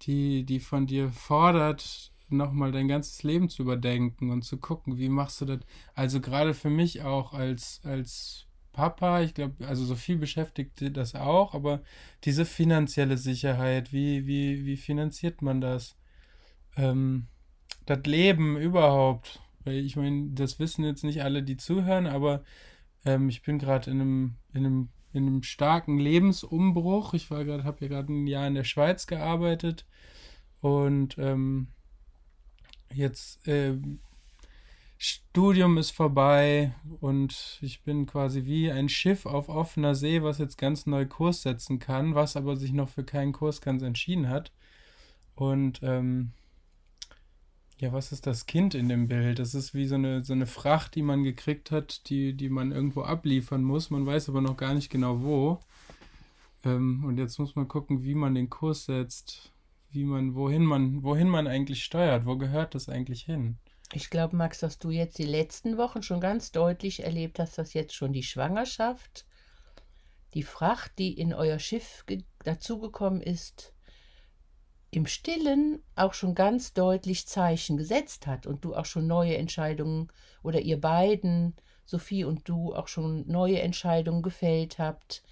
die, 0.06 0.44
die 0.44 0.60
von 0.60 0.86
dir 0.86 1.10
fordert, 1.10 2.12
nochmal 2.28 2.72
dein 2.72 2.88
ganzes 2.88 3.22
Leben 3.22 3.48
zu 3.48 3.62
überdenken 3.62 4.30
und 4.30 4.42
zu 4.42 4.58
gucken, 4.58 4.98
wie 4.98 5.08
machst 5.08 5.40
du 5.40 5.44
das. 5.44 5.60
Also 5.94 6.20
gerade 6.20 6.54
für 6.54 6.70
mich 6.70 7.02
auch 7.02 7.32
als, 7.32 7.80
als 7.84 8.46
Papa, 8.72 9.22
ich 9.22 9.34
glaube, 9.34 9.66
also 9.66 9.84
so 9.84 9.94
viel 9.94 10.16
beschäftigt 10.16 10.96
das 10.96 11.14
auch, 11.14 11.54
aber 11.54 11.82
diese 12.24 12.44
finanzielle 12.44 13.16
Sicherheit, 13.16 13.92
wie, 13.92 14.26
wie, 14.26 14.66
wie 14.66 14.76
finanziert 14.76 15.42
man 15.42 15.60
das? 15.60 15.96
Ähm, 16.76 17.28
das 17.86 18.00
Leben 18.04 18.56
überhaupt. 18.56 19.40
Weil 19.64 19.76
ich 19.76 19.96
meine, 19.96 20.30
das 20.30 20.58
wissen 20.58 20.84
jetzt 20.84 21.04
nicht 21.04 21.22
alle, 21.22 21.42
die 21.42 21.56
zuhören, 21.56 22.06
aber 22.06 22.42
ähm, 23.04 23.28
ich 23.28 23.42
bin 23.42 23.58
gerade 23.58 23.90
in 23.90 24.00
einem, 24.00 24.34
in 24.52 24.66
einem 24.66 24.88
in 25.14 25.26
einem 25.26 25.42
starken 25.42 25.98
Lebensumbruch. 25.98 27.14
Ich 27.14 27.30
war 27.30 27.44
gerade, 27.44 27.64
habe 27.64 27.78
ja 27.80 27.88
gerade 27.88 28.12
ein 28.12 28.26
Jahr 28.26 28.46
in 28.46 28.54
der 28.54 28.64
Schweiz 28.64 29.06
gearbeitet 29.06 29.86
und 30.60 31.16
ähm, 31.18 31.68
jetzt 32.92 33.46
äh, 33.46 33.76
Studium 34.96 35.76
ist 35.76 35.90
vorbei 35.90 36.74
und 37.00 37.58
ich 37.60 37.82
bin 37.82 38.06
quasi 38.06 38.44
wie 38.44 38.70
ein 38.70 38.88
Schiff 38.88 39.26
auf 39.26 39.48
offener 39.48 39.94
See, 39.94 40.22
was 40.22 40.38
jetzt 40.38 40.56
ganz 40.56 40.86
neu 40.86 41.04
Kurs 41.04 41.42
setzen 41.42 41.78
kann, 41.78 42.14
was 42.14 42.36
aber 42.36 42.56
sich 42.56 42.72
noch 42.72 42.88
für 42.88 43.04
keinen 43.04 43.32
Kurs 43.32 43.60
ganz 43.60 43.82
entschieden 43.82 44.28
hat. 44.28 44.52
Und 45.34 45.80
ähm, 45.82 46.32
ja, 47.78 47.92
was 47.92 48.12
ist 48.12 48.26
das 48.26 48.46
Kind 48.46 48.74
in 48.74 48.88
dem 48.88 49.08
Bild? 49.08 49.38
Das 49.38 49.54
ist 49.54 49.74
wie 49.74 49.86
so 49.86 49.96
eine, 49.96 50.24
so 50.24 50.32
eine 50.32 50.46
Fracht, 50.46 50.94
die 50.94 51.02
man 51.02 51.24
gekriegt 51.24 51.70
hat, 51.70 52.08
die, 52.08 52.34
die 52.34 52.48
man 52.48 52.72
irgendwo 52.72 53.02
abliefern 53.02 53.62
muss. 53.62 53.90
Man 53.90 54.06
weiß 54.06 54.28
aber 54.28 54.40
noch 54.40 54.56
gar 54.56 54.74
nicht 54.74 54.90
genau 54.90 55.22
wo. 55.22 55.60
Ähm, 56.64 57.04
und 57.04 57.18
jetzt 57.18 57.38
muss 57.38 57.56
man 57.56 57.66
gucken, 57.66 58.04
wie 58.04 58.14
man 58.14 58.34
den 58.34 58.48
Kurs 58.48 58.84
setzt, 58.84 59.52
wie 59.90 60.04
man, 60.04 60.34
wohin 60.34 60.64
man, 60.64 61.02
wohin 61.02 61.28
man 61.28 61.46
eigentlich 61.46 61.84
steuert, 61.84 62.26
wo 62.26 62.36
gehört 62.36 62.74
das 62.74 62.88
eigentlich 62.88 63.22
hin? 63.22 63.58
Ich 63.92 64.08
glaube, 64.08 64.36
Max, 64.36 64.60
dass 64.60 64.78
du 64.78 64.90
jetzt 64.90 65.18
die 65.18 65.24
letzten 65.24 65.76
Wochen 65.76 66.02
schon 66.02 66.20
ganz 66.20 66.52
deutlich 66.52 67.04
erlebt 67.04 67.38
hast, 67.38 67.58
dass 67.58 67.74
jetzt 67.74 67.94
schon 67.94 68.12
die 68.12 68.22
Schwangerschaft, 68.22 69.26
die 70.32 70.42
Fracht, 70.42 70.98
die 70.98 71.12
in 71.12 71.34
euer 71.34 71.58
Schiff 71.58 72.04
dazugekommen 72.44 73.20
ist, 73.20 73.73
im 74.94 75.06
Stillen 75.06 75.82
auch 75.96 76.14
schon 76.14 76.34
ganz 76.34 76.72
deutlich 76.72 77.26
Zeichen 77.26 77.76
gesetzt 77.76 78.26
hat 78.26 78.46
und 78.46 78.64
du 78.64 78.74
auch 78.74 78.84
schon 78.84 79.06
neue 79.06 79.36
Entscheidungen 79.36 80.08
oder 80.42 80.60
ihr 80.60 80.80
beiden, 80.80 81.54
Sophie 81.84 82.24
und 82.24 82.48
du, 82.48 82.74
auch 82.74 82.88
schon 82.88 83.26
neue 83.26 83.60
Entscheidungen 83.60 84.22
gefällt 84.22 84.78
habt, 84.78 85.22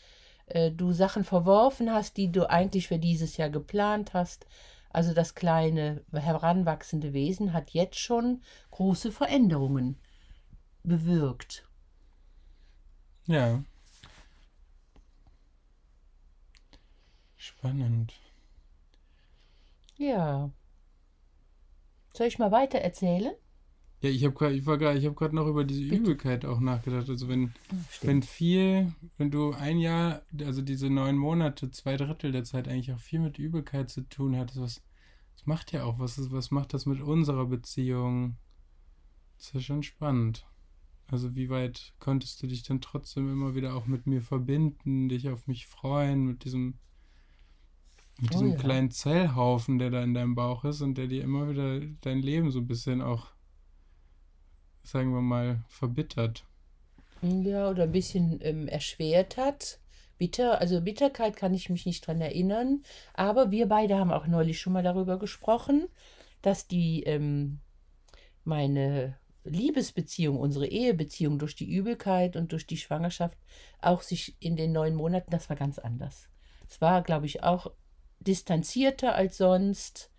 äh, 0.47 0.71
du 0.71 0.93
Sachen 0.93 1.25
verworfen 1.25 1.93
hast, 1.93 2.17
die 2.17 2.33
du 2.33 2.51
eigentlich 2.51 2.89
für 2.89 2.99
dieses 2.99 3.37
Jahr 3.37 3.51
geplant 3.51 4.15
hast. 4.15 4.47
Also 4.91 5.15
das 5.15 5.35
kleine 5.35 6.03
heranwachsende 6.13 7.13
Wesen 7.13 7.53
hat 7.53 7.71
jetzt 7.71 7.99
schon 7.99 8.43
große 8.73 9.13
Veränderungen 9.13 9.97
bewirkt. 10.83 11.67
Ja. 13.27 13.63
Spannend. 17.37 18.13
Ja. 20.03 20.51
Soll 22.13 22.27
ich 22.27 22.39
mal 22.39 22.51
weiter 22.51 22.79
erzählen? 22.79 23.33
Ja, 24.01 24.11
ich 24.11 24.25
habe 24.25 24.35
gerade, 24.35 24.55
ich 24.57 24.67
war 24.67 24.77
gerade, 24.77 24.99
ich 24.99 25.07
habe 25.07 25.15
gerade 25.15 25.37
noch 25.37 25.47
über 25.47 25.63
diese 25.63 25.83
Bitte? 25.83 25.97
Übelkeit 25.97 26.45
auch 26.45 26.59
nachgedacht. 26.59 27.09
Also 27.09 27.29
wenn, 27.29 27.53
wenn 28.01 28.23
viel, 28.23 28.93
wenn 29.17 29.31
du 29.31 29.53
ein 29.53 29.79
Jahr, 29.79 30.23
also 30.41 30.61
diese 30.61 30.91
neun 30.91 31.17
Monate, 31.17 31.71
zwei 31.71 31.97
Drittel 31.97 32.33
der 32.33 32.43
Zeit 32.43 32.67
eigentlich 32.67 32.93
auch 32.93 32.99
viel 32.99 33.21
mit 33.21 33.39
Übelkeit 33.39 33.91
zu 33.91 34.01
tun 34.09 34.37
hattest, 34.37 34.61
was, 34.61 34.83
das 35.37 35.47
macht 35.47 35.71
ja 35.71 35.85
auch 35.85 36.01
was, 36.01 36.33
was 36.33 36.51
macht 36.51 36.75
das 36.75 36.85
mit 36.85 37.01
unserer 37.01 37.47
Beziehung? 37.47 38.37
Das 39.37 39.47
ist 39.47 39.55
ja 39.55 39.61
schon 39.61 39.85
spannend. 39.85 40.49
Also 41.07 41.37
wie 41.37 41.49
weit 41.49 41.95
konntest 42.01 42.43
du 42.43 42.49
dich 42.49 42.65
dann 42.65 42.81
trotzdem 42.81 43.31
immer 43.31 43.55
wieder 43.55 43.77
auch 43.77 43.87
mit 43.87 44.09
mir 44.09 44.21
verbinden, 44.21 45.09
dich 45.09 45.29
auf 45.29 45.47
mich 45.47 45.69
freuen, 45.69 46.27
mit 46.27 46.45
diesem 46.45 46.81
mit 48.23 48.31
oh 48.31 48.35
diesem 48.35 48.51
ja. 48.53 48.57
kleinen 48.57 48.91
Zellhaufen, 48.93 49.81
der 49.81 49.91
da 49.91 50.03
in 50.03 50.15
deinem 50.15 50.37
Bauch 50.37 50.65
ist 50.65 50.81
und 50.81 50.97
der 50.97 51.09
dir 51.09 51.25
immer 51.25 51.51
wieder 51.51 51.81
dein 52.03 52.21
Leben 52.21 52.53
so 52.53 52.61
ein 52.61 52.69
bisschen 52.69 53.03
auch, 53.03 53.27
sagen 54.85 55.13
wir 55.13 55.21
mal, 55.21 55.65
verbittert. 55.67 56.45
Ja, 57.21 57.69
oder 57.69 57.83
ein 57.83 57.93
bisschen 57.93 58.39
ähm, 58.41 58.69
erschwert 58.69 59.37
hat. 59.37 59.81
Bitter, 60.19 60.61
also 60.61 60.81
Bitterkeit 60.81 61.35
kann 61.37 61.53
ich 61.53 61.69
mich 61.69 61.85
nicht 61.85 62.07
dran 62.07 62.21
erinnern, 62.21 62.85
aber 63.13 63.51
wir 63.51 63.67
beide 63.67 63.99
haben 63.99 64.13
auch 64.13 64.29
neulich 64.29 64.61
schon 64.61 64.73
mal 64.73 64.85
darüber 64.85 65.19
gesprochen, 65.19 65.89
dass 66.43 66.69
die 66.69 67.03
ähm, 67.03 67.59
meine 68.45 69.19
Liebesbeziehung, 69.43 70.39
unsere 70.39 70.69
Ehebeziehung 70.69 71.41
durch 71.41 71.57
die 71.57 71.69
Übelkeit 71.69 72.37
und 72.37 72.53
durch 72.53 72.69
die 72.69 72.77
Schwangerschaft 72.77 73.37
auch 73.81 74.03
sich 74.03 74.37
in 74.39 74.55
den 74.55 74.71
neun 74.71 74.95
Monaten, 74.95 75.33
das 75.33 75.49
war 75.49 75.57
ganz 75.57 75.81
anders. 75.81 76.29
Es 76.69 76.81
war, 76.81 77.03
glaube 77.03 77.27
ich, 77.27 77.43
auch 77.43 77.73
distanzierter 78.27 79.15
als 79.15 79.37
sonst. 79.37 80.11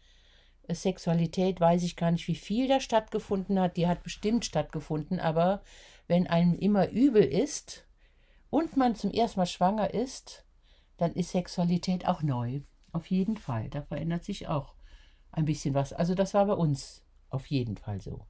Sexualität 0.70 1.60
weiß 1.60 1.84
ich 1.84 1.96
gar 1.96 2.12
nicht, 2.12 2.28
wie 2.28 2.36
viel 2.36 2.68
da 2.68 2.80
stattgefunden 2.80 3.60
hat. 3.60 3.78
Die 3.78 3.88
hat 3.88 4.04
bestimmt 4.04 4.46
stattgefunden, 4.46 5.20
aber 5.20 5.62
wenn 6.08 6.28
einem 6.28 6.58
immer 6.58 6.90
übel 6.90 7.24
ist 7.24 7.86
und 8.50 8.78
man 8.78 8.96
zum 8.96 9.12
ersten 9.12 9.40
Mal 9.40 9.46
schwanger 9.46 9.94
ist, 9.94 10.46
dann 10.98 11.14
ist 11.14 11.32
Sexualität 11.32 12.08
auch 12.08 12.22
neu. 12.22 12.62
Auf 12.92 13.08
jeden 13.08 13.38
Fall. 13.38 13.70
Da 13.70 13.82
verändert 13.82 14.24
sich 14.24 14.48
auch 14.48 14.76
ein 15.32 15.46
bisschen 15.46 15.74
was. 15.74 15.92
Also 15.92 16.16
das 16.16 16.34
war 16.34 16.46
bei 16.46 16.54
uns 16.54 17.04
auf 17.30 17.48
jeden 17.48 17.78
Fall 17.78 18.00
so. 18.00 18.28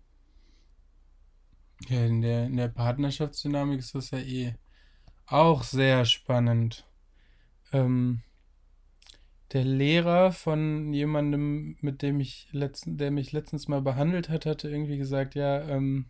Ja, 1.89 2.06
in 2.06 2.22
der, 2.22 2.46
in 2.46 2.56
der 2.56 2.70
Partnerschaftsdynamik 2.70 3.80
ist 3.80 3.94
das 3.94 4.12
ja 4.12 4.20
eh 4.20 4.56
auch 5.27 5.63
sehr 5.63 6.06
spannend. 6.06 6.88
Ähm, 7.74 8.22
der 9.54 9.64
Lehrer 9.64 10.32
von 10.32 10.94
jemandem, 10.94 11.78
mit 11.82 12.02
dem 12.02 12.20
ich 12.20 12.48
letzten, 12.52 12.98
der 12.98 13.12
mich 13.12 13.32
letztens 13.32 13.68
mal 13.68 13.82
behandelt 13.82 14.30
hat, 14.30 14.46
hatte 14.46 14.70
irgendwie 14.70 14.98
gesagt, 14.98 15.36
ja, 15.36 15.62
ähm, 15.70 16.06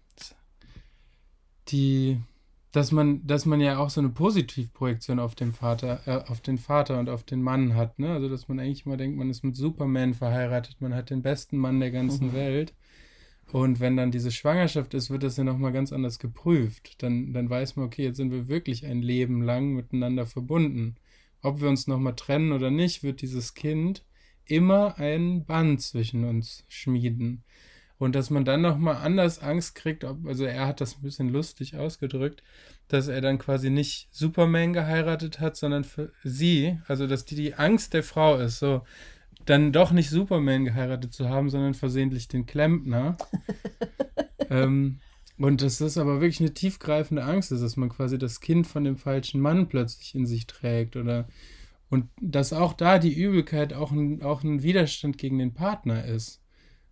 die, 1.68 2.20
dass 2.72 2.92
man, 2.92 3.26
dass 3.28 3.46
man 3.46 3.60
ja 3.60 3.78
auch 3.78 3.90
so 3.90 4.00
eine 4.00 4.10
Positivprojektion 4.10 5.20
auf 5.20 5.36
den 5.36 5.52
Vater, 5.52 6.02
äh, 6.06 6.32
auf 6.32 6.40
den 6.40 6.58
Vater 6.58 7.00
und 7.00 7.10
auf 7.10 7.24
den 7.24 7.42
Mann 7.42 7.76
hat, 7.76 8.00
ne? 8.00 8.14
Also 8.14 8.30
dass 8.30 8.48
man 8.48 8.60
eigentlich 8.60 8.86
immer 8.86 8.98
denkt, 8.98 9.18
man 9.18 9.30
ist 9.30 9.44
mit 9.44 9.58
Superman 9.58 10.14
verheiratet, 10.14 10.80
man 10.80 10.96
hat 10.96 11.10
den 11.10 11.22
besten 11.22 11.58
Mann 11.58 11.82
der 11.82 11.92
ganzen 11.92 12.28
mhm. 12.28 12.34
Welt. 12.34 12.74
Und 13.52 13.82
wenn 13.82 13.98
dann 13.98 14.12
diese 14.12 14.32
Schwangerschaft 14.32 14.94
ist, 14.94 15.10
wird 15.10 15.24
das 15.24 15.38
ja 15.38 15.44
nochmal 15.44 15.74
ganz 15.74 15.92
anders 15.92 16.18
geprüft. 16.18 17.04
Dann, 17.04 17.34
dann 17.34 17.50
weiß 17.50 17.76
man, 17.76 17.86
okay, 17.86 18.04
jetzt 18.04 18.18
sind 18.18 18.32
wir 18.32 18.48
wirklich 18.48 18.86
ein 18.86 19.02
Leben 19.02 19.42
lang 19.44 19.74
miteinander 19.74 20.26
verbunden 20.26 20.96
ob 21.44 21.62
wir 21.62 21.70
uns 21.70 21.86
nochmal 21.88 22.16
trennen 22.16 22.52
oder 22.52 22.72
nicht, 22.72 23.04
wird 23.04 23.22
dieses 23.22 23.54
Kind 23.54 24.04
immer 24.46 24.98
ein 24.98 25.46
Band 25.46 25.82
zwischen 25.82 26.24
uns 26.26 26.66
schmieden. 26.68 27.44
Und 27.98 28.16
dass 28.16 28.30
man 28.30 28.44
dann 28.44 28.62
nochmal 28.62 28.98
anders 28.98 29.40
Angst 29.40 29.76
kriegt, 29.76 30.04
ob, 30.04 30.26
also 30.26 30.44
er 30.46 30.68
hat 30.68 30.82
das 30.82 30.98
ein 30.98 31.04
bisschen 31.04 31.30
lustig 31.30 31.78
ausgedrückt, 31.78 32.44
dass 32.88 33.08
er 33.08 33.22
dann 33.22 33.38
quasi 33.38 33.70
nicht 33.70 34.10
Superman 34.12 34.74
geheiratet 34.74 35.40
hat, 35.40 35.56
sondern 35.56 35.84
für 35.84 36.12
sie, 36.24 36.80
also 36.88 37.08
dass 37.08 37.24
die 37.24 37.36
die 37.36 37.54
Angst 37.54 37.94
der 37.94 38.04
Frau 38.04 38.38
ist, 38.38 38.60
so, 38.60 38.84
dann 39.46 39.72
doch 39.72 39.92
nicht 39.92 40.10
Superman 40.10 40.66
geheiratet 40.66 41.14
zu 41.14 41.30
haben, 41.30 41.50
sondern 41.50 41.74
versehentlich 41.74 42.28
den 42.28 42.46
Klempner. 42.46 43.18
ähm, 44.50 45.00
und 45.38 45.62
das 45.62 45.82
ist 45.82 45.98
aber 45.98 46.22
wirklich 46.22 46.40
eine 46.40 46.54
tiefgreifende 46.54 47.24
Angst, 47.24 47.52
dass 47.52 47.78
man 47.78 47.90
quasi 47.90 48.18
das 48.18 48.40
Kind 48.40 48.68
von 48.68 48.84
dem 48.84 48.98
falschen 48.98 49.42
Mann 49.42 49.68
plötzlich 49.68 50.16
in 50.16 50.26
sich 50.26 50.48
trägt 50.48 50.96
oder 50.96 51.28
und 51.90 52.10
dass 52.20 52.54
auch 52.54 52.74
da 52.74 52.98
die 52.98 53.14
Übelkeit 53.14 53.74
auch 53.74 53.92
ein, 53.92 54.24
auch 54.24 54.44
ein 54.44 54.64
Widerstand 54.64 55.18
gegen 55.20 55.38
den 55.38 55.54
Partner 55.54 56.06
ist. 56.06 56.42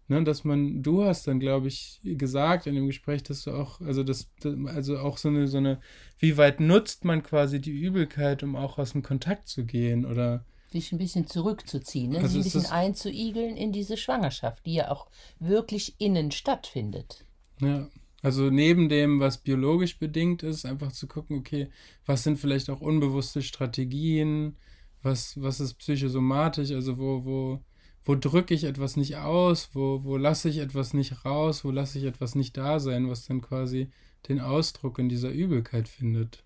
Ne, 0.07 0.23
dass 0.25 0.43
man, 0.43 0.83
du 0.83 1.05
hast 1.05 1.25
dann, 1.25 1.39
glaube 1.39 1.69
ich, 1.69 2.01
gesagt 2.03 2.67
in 2.67 2.75
dem 2.75 2.87
Gespräch, 2.87 3.23
dass 3.23 3.43
du 3.43 3.51
auch, 3.51 3.79
also 3.79 4.03
das, 4.03 4.29
also 4.65 4.99
auch 4.99 5.17
so 5.17 5.29
eine, 5.29 5.47
so 5.47 5.57
eine, 5.57 5.79
wie 6.19 6.35
weit 6.35 6.59
nutzt 6.59 7.05
man 7.05 7.23
quasi 7.23 7.61
die 7.61 7.71
Übelkeit, 7.71 8.43
um 8.43 8.57
auch 8.57 8.77
aus 8.77 8.91
dem 8.91 9.03
Kontakt 9.03 9.47
zu 9.47 9.65
gehen 9.65 10.05
oder 10.05 10.43
sich 10.69 10.91
ein 10.91 10.97
bisschen 10.97 11.27
zurückzuziehen, 11.27 12.11
ne? 12.11 12.19
also 12.19 12.41
sich 12.41 12.53
ein 12.53 12.61
bisschen 12.61 12.73
einzuigeln 12.73 13.57
in 13.57 13.71
diese 13.71 13.97
Schwangerschaft, 13.97 14.65
die 14.65 14.73
ja 14.73 14.91
auch 14.91 15.07
wirklich 15.39 15.95
innen 15.99 16.31
stattfindet. 16.31 17.25
Ja, 17.61 17.87
also 18.21 18.49
neben 18.49 18.89
dem, 18.89 19.19
was 19.19 19.39
biologisch 19.39 19.97
bedingt 19.97 20.43
ist, 20.43 20.65
einfach 20.65 20.91
zu 20.91 21.07
gucken, 21.07 21.39
okay, 21.39 21.69
was 22.05 22.23
sind 22.23 22.39
vielleicht 22.39 22.69
auch 22.69 22.81
unbewusste 22.81 23.41
Strategien, 23.41 24.57
was, 25.01 25.41
was 25.41 25.59
ist 25.59 25.75
psychosomatisch, 25.75 26.71
also 26.71 26.97
wo, 26.97 27.25
wo, 27.25 27.63
wo 28.05 28.15
drücke 28.15 28.53
ich 28.53 28.63
etwas 28.63 28.95
nicht 28.95 29.17
aus, 29.17 29.69
wo, 29.73 30.03
wo 30.03 30.17
lasse 30.17 30.49
ich 30.49 30.59
etwas 30.59 30.93
nicht 30.93 31.25
raus, 31.25 31.65
wo 31.65 31.71
lasse 31.71 31.97
ich 31.97 32.05
etwas 32.05 32.35
nicht 32.35 32.57
da 32.57 32.79
sein, 32.79 33.09
was 33.09 33.25
dann 33.25 33.41
quasi 33.41 33.89
den 34.27 34.39
Ausdruck 34.39 34.99
in 34.99 35.09
dieser 35.09 35.31
Übelkeit 35.31 35.87
findet. 35.87 36.43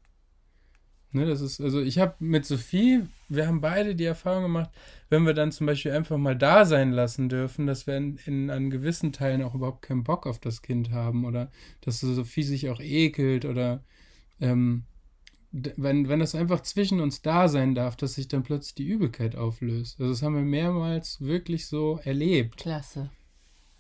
Ne, 1.16 1.26
das 1.26 1.40
ist, 1.40 1.62
also 1.62 1.80
ich 1.80 1.98
habe 1.98 2.16
mit 2.20 2.46
Sophie, 2.46 3.04
wir 3.30 3.48
haben 3.48 3.62
beide 3.62 3.96
die 3.96 4.04
Erfahrung 4.04 4.44
gemacht, 4.44 4.70
wenn 5.10 5.26
wir 5.26 5.34
dann 5.34 5.54
zum 5.54 5.66
Beispiel 5.66 5.94
einfach 5.94 6.18
mal 6.18 6.36
da 6.36 6.66
sein 6.66 6.92
lassen 6.92 7.30
dürfen, 7.30 7.68
dass 7.68 7.88
wir 7.88 7.96
in, 7.96 8.18
in 8.26 8.50
an 8.50 8.70
gewissen 8.70 9.14
Teilen 9.14 9.42
auch 9.42 9.56
überhaupt 9.56 9.82
keinen 9.82 10.04
Bock 10.04 10.28
auf 10.28 10.40
das 10.40 10.62
Kind 10.62 10.92
haben 10.92 11.24
oder 11.24 11.50
dass 11.80 12.02
Sophie 12.02 12.44
sich 12.44 12.70
auch 12.70 12.82
ekelt 12.82 13.46
oder 13.46 13.82
ähm, 14.42 14.84
wenn, 15.54 16.10
wenn 16.10 16.20
das 16.20 16.36
einfach 16.36 16.60
zwischen 16.64 17.00
uns 17.00 17.22
da 17.22 17.48
sein 17.48 17.76
darf, 17.76 17.96
dass 17.96 18.16
sich 18.16 18.28
dann 18.28 18.44
plötzlich 18.44 18.76
die 18.76 18.88
Übelkeit 18.88 19.38
auflöst. 19.38 20.02
Also 20.02 20.12
das 20.12 20.22
haben 20.22 20.36
wir 20.36 20.42
mehrmals 20.42 21.22
wirklich 21.22 21.68
so 21.68 21.98
erlebt. 22.04 22.58
Klasse. 22.58 23.10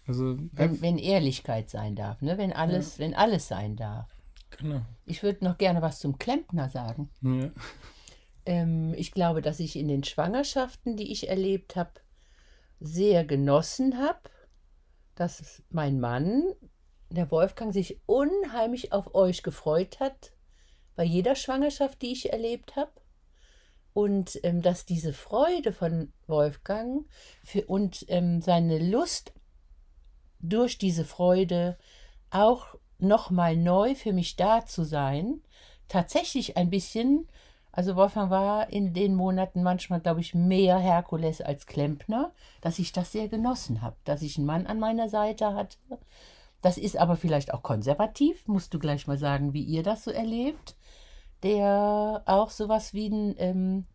Also 0.07 0.37
wenn, 0.53 0.81
wenn 0.81 0.97
Ehrlichkeit 0.97 1.69
sein 1.69 1.97
darf, 1.97 2.21
ne? 2.21 2.37
Wenn 2.37 2.53
alles, 2.53 2.97
ja. 2.97 3.03
wenn 3.03 3.13
alles 3.13 3.49
sein 3.49 3.75
darf. 3.75 4.14
Genau. 4.57 4.81
Ich 5.05 5.23
würde 5.23 5.43
noch 5.43 5.57
gerne 5.57 5.81
was 5.81 5.99
zum 5.99 6.17
Klempner 6.17 6.69
sagen. 6.69 7.09
Ja. 7.21 7.51
Ähm, 8.45 8.93
ich 8.95 9.11
glaube, 9.11 9.41
dass 9.41 9.59
ich 9.59 9.75
in 9.75 9.87
den 9.87 10.03
Schwangerschaften, 10.03 10.95
die 10.95 11.11
ich 11.11 11.29
erlebt 11.29 11.75
habe, 11.75 11.91
sehr 12.79 13.25
genossen 13.25 13.97
habe, 13.97 14.29
dass 15.15 15.63
mein 15.69 15.99
Mann, 15.99 16.43
der 17.09 17.31
Wolfgang, 17.31 17.73
sich 17.73 17.99
unheimlich 18.05 18.91
auf 18.91 19.15
euch 19.15 19.43
gefreut 19.43 19.99
hat, 19.99 20.33
bei 20.95 21.03
jeder 21.03 21.35
Schwangerschaft, 21.35 22.01
die 22.01 22.11
ich 22.11 22.31
erlebt 22.31 22.75
habe. 22.75 22.91
Und 23.93 24.39
ähm, 24.43 24.61
dass 24.61 24.85
diese 24.85 25.13
Freude 25.13 25.71
von 25.71 26.11
Wolfgang 26.27 27.07
für, 27.45 27.65
und 27.65 28.05
ähm, 28.09 28.41
seine 28.41 28.77
Lust 28.77 29.33
durch 30.39 30.77
diese 30.77 31.05
Freude 31.05 31.77
auch 32.29 32.75
nochmal 32.99 33.55
neu 33.57 33.95
für 33.95 34.13
mich 34.13 34.35
da 34.35 34.65
zu 34.65 34.83
sein, 34.83 35.41
tatsächlich 35.87 36.57
ein 36.57 36.69
bisschen, 36.69 37.27
also 37.71 37.95
Wolfgang 37.95 38.29
war 38.29 38.71
in 38.71 38.93
den 38.93 39.15
Monaten 39.15 39.63
manchmal, 39.63 39.99
glaube 39.99 40.21
ich, 40.21 40.33
mehr 40.33 40.77
Herkules 40.77 41.41
als 41.41 41.65
Klempner, 41.65 42.31
dass 42.61 42.79
ich 42.79 42.91
das 42.91 43.11
sehr 43.11 43.27
genossen 43.27 43.81
habe, 43.81 43.95
dass 44.05 44.21
ich 44.21 44.37
einen 44.37 44.45
Mann 44.45 44.67
an 44.67 44.79
meiner 44.79 45.09
Seite 45.09 45.53
hatte. 45.53 45.77
Das 46.61 46.77
ist 46.77 46.97
aber 46.97 47.15
vielleicht 47.15 47.53
auch 47.53 47.61
konservativ, 47.61 48.47
musst 48.47 48.73
du 48.73 48.79
gleich 48.79 49.07
mal 49.07 49.17
sagen, 49.17 49.53
wie 49.53 49.63
ihr 49.63 49.83
das 49.83 50.03
so 50.03 50.11
erlebt 50.11 50.75
der 51.45 52.23
auch 52.25 52.49
sowas 52.49 52.93
wie, 52.95 53.07
ein, 53.07 53.35
ähm, 53.37 53.85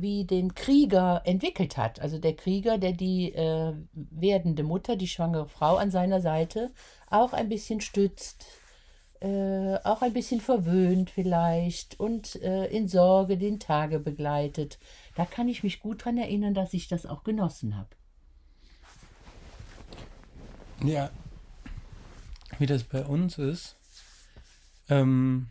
wie 0.00 0.24
den 0.24 0.54
Krieger 0.54 1.22
entwickelt 1.24 1.76
hat. 1.76 2.00
Also 2.00 2.18
der 2.18 2.34
Krieger, 2.34 2.78
der 2.78 2.92
die 2.92 3.32
äh, 3.32 3.74
werdende 3.92 4.62
Mutter, 4.62 4.96
die 4.96 5.08
schwangere 5.08 5.48
Frau 5.48 5.76
an 5.76 5.90
seiner 5.90 6.20
Seite 6.20 6.70
auch 7.08 7.32
ein 7.32 7.48
bisschen 7.48 7.80
stützt, 7.80 8.46
äh, 9.20 9.76
auch 9.84 10.02
ein 10.02 10.12
bisschen 10.12 10.40
verwöhnt 10.40 11.10
vielleicht 11.10 11.98
und 11.98 12.36
äh, 12.36 12.66
in 12.66 12.88
Sorge 12.88 13.36
den 13.36 13.58
Tage 13.58 13.98
begleitet. 13.98 14.78
Da 15.16 15.24
kann 15.24 15.48
ich 15.48 15.62
mich 15.62 15.80
gut 15.80 16.02
daran 16.02 16.18
erinnern, 16.18 16.54
dass 16.54 16.74
ich 16.74 16.88
das 16.88 17.06
auch 17.06 17.24
genossen 17.24 17.76
habe. 17.76 17.88
Ja, 20.84 21.10
wie 22.58 22.66
das 22.66 22.84
bei 22.84 23.04
uns 23.04 23.38
ist. 23.38 23.76
Ähm, 24.88 25.48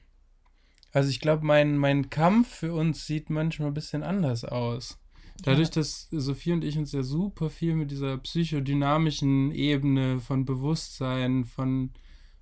also 0.97 1.11
ich 1.11 1.19
glaube, 1.19 1.45
mein, 1.45 1.77
mein 1.77 2.09
Kampf 2.09 2.47
für 2.55 2.73
uns 2.73 3.05
sieht 3.05 3.29
manchmal 3.29 3.67
ein 3.67 3.75
bisschen 3.75 4.01
anders 4.01 4.43
aus. 4.43 4.97
Dadurch, 5.43 5.69
dass 5.69 6.07
Sophie 6.09 6.53
und 6.53 6.63
ich 6.63 6.75
uns 6.75 6.91
ja 6.91 7.03
super 7.03 7.51
viel 7.51 7.75
mit 7.75 7.91
dieser 7.91 8.17
psychodynamischen 8.17 9.51
Ebene 9.51 10.19
von 10.19 10.45
Bewusstsein, 10.45 11.45
von, 11.45 11.91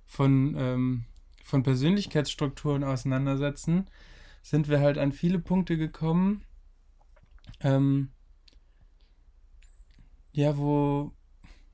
von, 0.06 0.56
ähm, 0.56 1.04
von 1.44 1.64
Persönlichkeitsstrukturen 1.64 2.82
auseinandersetzen, 2.82 3.90
sind 4.40 4.70
wir 4.70 4.80
halt 4.80 4.96
an 4.96 5.12
viele 5.12 5.38
Punkte 5.38 5.76
gekommen, 5.76 6.42
ähm, 7.60 8.08
ja, 10.32 10.56
wo, 10.56 11.12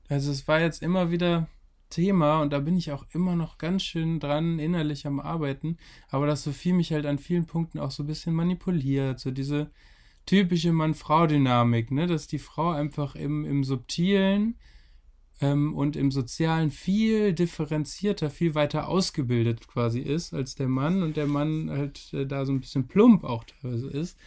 also 0.09 0.33
es 0.33 0.49
war 0.49 0.59
jetzt 0.59 0.83
immer 0.83 1.11
wieder 1.11 1.47
Thema 1.93 2.41
und 2.41 2.51
da 2.51 2.59
bin 2.59 2.75
ich 2.75 2.91
auch 2.91 3.05
immer 3.13 3.35
noch 3.35 3.57
ganz 3.57 3.83
schön 3.83 4.19
dran, 4.19 4.59
innerlich 4.59 5.05
am 5.05 5.19
Arbeiten. 5.19 5.77
Aber 6.09 6.25
dass 6.25 6.43
Sophie 6.43 6.73
mich 6.73 6.91
halt 6.91 7.05
an 7.05 7.19
vielen 7.19 7.45
Punkten 7.45 7.79
auch 7.79 7.91
so 7.91 8.03
ein 8.03 8.07
bisschen 8.07 8.33
manipuliert. 8.33 9.19
So 9.19 9.31
diese 9.31 9.69
typische 10.25 10.71
Mann-Frau-Dynamik, 10.71 11.91
ne? 11.91 12.07
dass 12.07 12.27
die 12.27 12.39
Frau 12.39 12.71
einfach 12.71 13.15
im, 13.15 13.45
im 13.45 13.63
Subtilen 13.63 14.55
ähm, 15.41 15.75
und 15.75 15.95
im 15.95 16.11
Sozialen 16.11 16.71
viel 16.71 17.33
differenzierter, 17.33 18.29
viel 18.29 18.55
weiter 18.55 18.87
ausgebildet 18.87 19.67
quasi 19.67 19.99
ist 19.99 20.33
als 20.33 20.55
der 20.55 20.69
Mann 20.69 21.03
und 21.03 21.17
der 21.17 21.27
Mann 21.27 21.69
halt 21.69 22.13
äh, 22.13 22.25
da 22.25 22.45
so 22.45 22.53
ein 22.53 22.61
bisschen 22.61 22.87
plump 22.87 23.23
auch 23.23 23.43
teilweise 23.43 23.89
ist. 23.89 24.17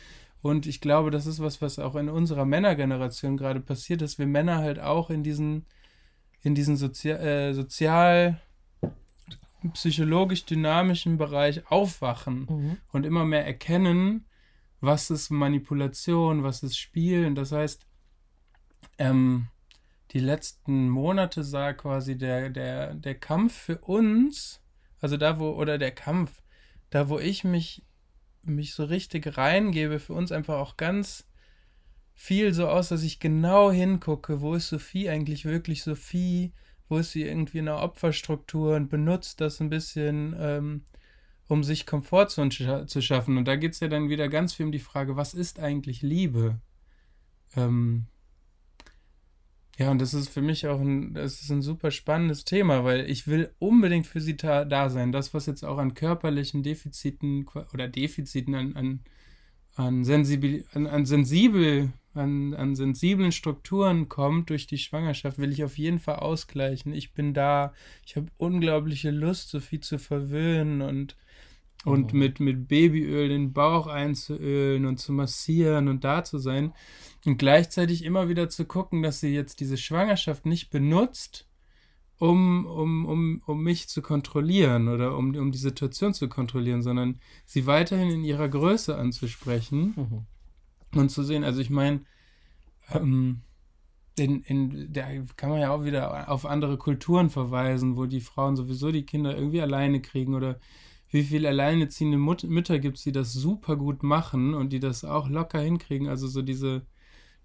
Und 0.43 0.67
ich 0.67 0.81
glaube, 0.81 1.11
das 1.11 1.27
ist 1.27 1.41
was, 1.41 1.61
was 1.61 1.79
auch 1.79 1.97
in 1.97 2.09
unserer 2.09 2.45
Männergeneration 2.45 3.37
gerade 3.37 3.61
passiert, 3.61 4.01
dass 4.01 4.19
wir 4.19 4.27
Männer 4.27 4.59
halt 4.59 4.79
auch 4.79 5.11
in 5.11 5.25
diesen 5.25 5.65
in 6.47 6.55
diesen 6.55 6.77
Sozi 6.77 7.11
äh, 7.11 7.53
sozial 7.55 8.41
psychologisch 9.73 10.45
dynamischen 10.45 11.19
Bereich 11.19 11.69
aufwachen 11.73 12.47
mhm. 12.49 12.77
und 12.93 13.05
immer 13.05 13.25
mehr 13.25 13.45
erkennen, 13.45 14.27
was 14.81 15.11
ist 15.11 15.31
Manipulation, 15.31 16.45
was 16.45 16.63
ist 16.63 16.79
Spiel. 16.79 17.27
Und 17.27 17.35
das 17.35 17.51
heißt, 17.51 17.85
ähm, 18.99 19.49
die 20.13 20.21
letzten 20.21 20.89
Monate 20.89 21.43
sah 21.43 21.73
quasi 21.73 22.17
der, 22.17 22.49
der, 22.51 22.95
der 22.95 23.17
Kampf 23.17 23.53
für 23.53 23.79
uns, 23.79 24.61
also 25.01 25.17
da 25.17 25.41
wo, 25.41 25.51
oder 25.51 25.79
der 25.79 25.91
Kampf, 25.91 26.43
da 26.91 27.09
wo 27.09 27.19
ich 27.19 27.43
mich, 27.43 27.83
mich 28.45 28.73
so 28.73 28.85
richtig 28.85 29.37
reingebe, 29.37 29.99
für 29.99 30.13
uns 30.13 30.31
einfach 30.31 30.59
auch 30.61 30.77
ganz 30.77 31.26
viel 32.17 32.53
so 32.55 32.67
aus, 32.67 32.89
dass 32.89 33.03
ich 33.03 33.21
genau 33.21 33.71
hingucke, 33.71 34.41
wo 34.41 34.55
ist 34.55 34.69
Sophie 34.69 35.09
eigentlich 35.09 35.45
wirklich 35.45 35.83
Sophie, 35.83 36.53
wo 36.89 36.99
ist 36.99 37.13
sie 37.13 37.23
irgendwie 37.23 37.59
in 37.59 37.67
der 37.67 37.83
Opferstruktur 37.83 38.75
und 38.75 38.89
benutzt 38.89 39.41
das 39.41 39.61
ein 39.61 39.69
bisschen, 39.69 40.35
ähm, 40.39 40.83
um 41.47 41.63
sich 41.63 41.87
Komfort 41.87 42.29
zu, 42.29 42.49
zu 42.49 43.03
schaffen. 43.03 43.37
Und 43.37 43.47
da 43.47 43.57
geht 43.57 43.75
es 43.75 43.81
ja 43.81 43.89
dann 43.89 44.09
wieder 44.09 44.29
ganz 44.29 44.55
viel 44.55 44.67
um 44.67 44.73
die 44.73 44.79
Frage, 44.79 45.17
was 45.17 45.35
ist 45.35 45.61
eigentlich 45.61 46.03
Liebe? 46.03 46.59
Ähm, 47.55 48.07
ja, 49.79 49.91
und 49.91 50.01
das 50.01 50.15
ist 50.15 50.31
für 50.31 50.41
mich 50.41 50.67
auch 50.67 50.81
ein, 50.81 51.13
das 51.13 51.43
ist 51.43 51.51
ein 51.51 51.61
super 51.61 51.91
spannendes 51.91 52.47
Thema, 52.47 52.83
weil 52.83 53.11
ich 53.11 53.27
will 53.27 53.53
unbedingt 53.59 54.07
für 54.07 54.23
sie 54.23 54.37
da, 54.37 54.65
da 54.65 54.89
sein. 54.89 55.13
Das, 55.13 55.35
was 55.35 55.45
jetzt 55.45 55.65
auch 55.65 55.77
an 55.77 55.93
körperlichen 55.93 56.63
Defiziten 56.63 57.47
oder 57.75 57.87
Defiziten 57.87 58.55
an, 58.55 58.75
an, 58.75 59.01
an, 59.75 60.05
sensibil, 60.05 60.65
an, 60.73 60.87
an 60.87 61.05
sensibel 61.05 61.93
an, 62.17 62.55
an 62.55 62.75
sensiblen 62.75 63.33
Strukturen 63.33 64.09
kommt 64.09 64.51
durch 64.51 64.67
die 64.67 64.79
Schwangerschaft, 64.79 65.39
will 65.39 65.53
ich 65.53 65.65
auf 65.65 65.79
jeden 65.79 65.99
Fall 65.99 66.17
ausgleichen. 66.17 66.93
Ich 66.93 67.13
bin 67.13 67.35
da, 67.35 67.73
ich 68.05 68.17
habe 68.17 68.27
unglaubliche 68.37 69.11
Lust, 69.11 69.51
Sophie 69.51 69.81
zu 69.81 69.99
verwöhnen 69.99 70.83
und, 70.83 71.17
und 71.85 72.13
oh. 72.13 72.17
mit, 72.17 72.41
mit 72.41 72.69
Babyöl 72.69 73.29
den 73.29 73.53
Bauch 73.53 73.87
einzuölen 73.87 74.87
und 74.87 74.99
zu 74.99 75.13
massieren 75.13 75.89
und 75.89 76.05
da 76.05 76.25
zu 76.25 76.39
sein. 76.39 76.73
Und 77.25 77.39
gleichzeitig 77.39 78.05
immer 78.05 78.29
wieder 78.29 78.49
zu 78.49 78.65
gucken, 78.65 79.03
dass 79.03 79.21
sie 79.21 79.35
jetzt 79.35 79.61
diese 79.61 79.77
Schwangerschaft 79.77 80.47
nicht 80.47 80.71
benutzt, 80.71 81.49
um, 82.19 82.67
um, 82.67 83.05
um, 83.05 83.43
um 83.47 83.63
mich 83.63 83.89
zu 83.89 84.01
kontrollieren 84.01 84.89
oder 84.89 85.17
um, 85.17 85.35
um 85.37 85.53
die 85.53 85.59
Situation 85.59 86.15
zu 86.15 86.29
kontrollieren, 86.29 86.83
sondern 86.83 87.21
sie 87.45 87.67
weiterhin 87.67 88.11
in 88.11 88.25
ihrer 88.25 88.49
Größe 88.49 88.97
anzusprechen. 88.97 89.95
Mhm 89.97 90.27
und 90.99 91.11
zu 91.11 91.23
sehen. 91.23 91.45
Also 91.45 91.61
ich 91.61 91.71
meine, 91.71 92.01
ähm, 92.93 93.43
in, 94.19 94.43
in, 94.43 94.93
da 94.93 95.07
kann 95.37 95.51
man 95.51 95.61
ja 95.61 95.71
auch 95.71 95.85
wieder 95.85 96.31
auf 96.31 96.47
andere 96.47 96.79
Kulturen 96.79 97.31
verweisen, 97.31 97.97
wo 97.97 98.07
die 98.07 98.21
Frauen 98.21 98.57
sowieso 98.57 98.91
die 98.91 99.05
Kinder 99.05 99.37
irgendwie 99.37 99.61
alleine 99.61 100.01
kriegen 100.01 100.35
oder 100.35 100.59
wie 101.11 101.23
viele 101.23 101.49
alleineziehende 101.49 102.19
Mut 102.19 102.45
Mütter 102.45 102.79
gibt 102.79 102.97
es, 102.97 103.05
die 103.05 103.13
das 103.13 103.33
super 103.33 103.77
gut 103.77 104.03
machen 104.03 104.55
und 104.55 104.73
die 104.73 104.81
das 104.81 105.05
auch 105.05 105.29
locker 105.29 105.61
hinkriegen. 105.61 106.09
Also 106.09 106.29
so 106.29 106.43
diese, 106.43 106.87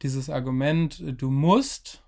dieses 0.02 0.30
Argument, 0.30 1.04
du 1.22 1.30
musst, 1.30 2.04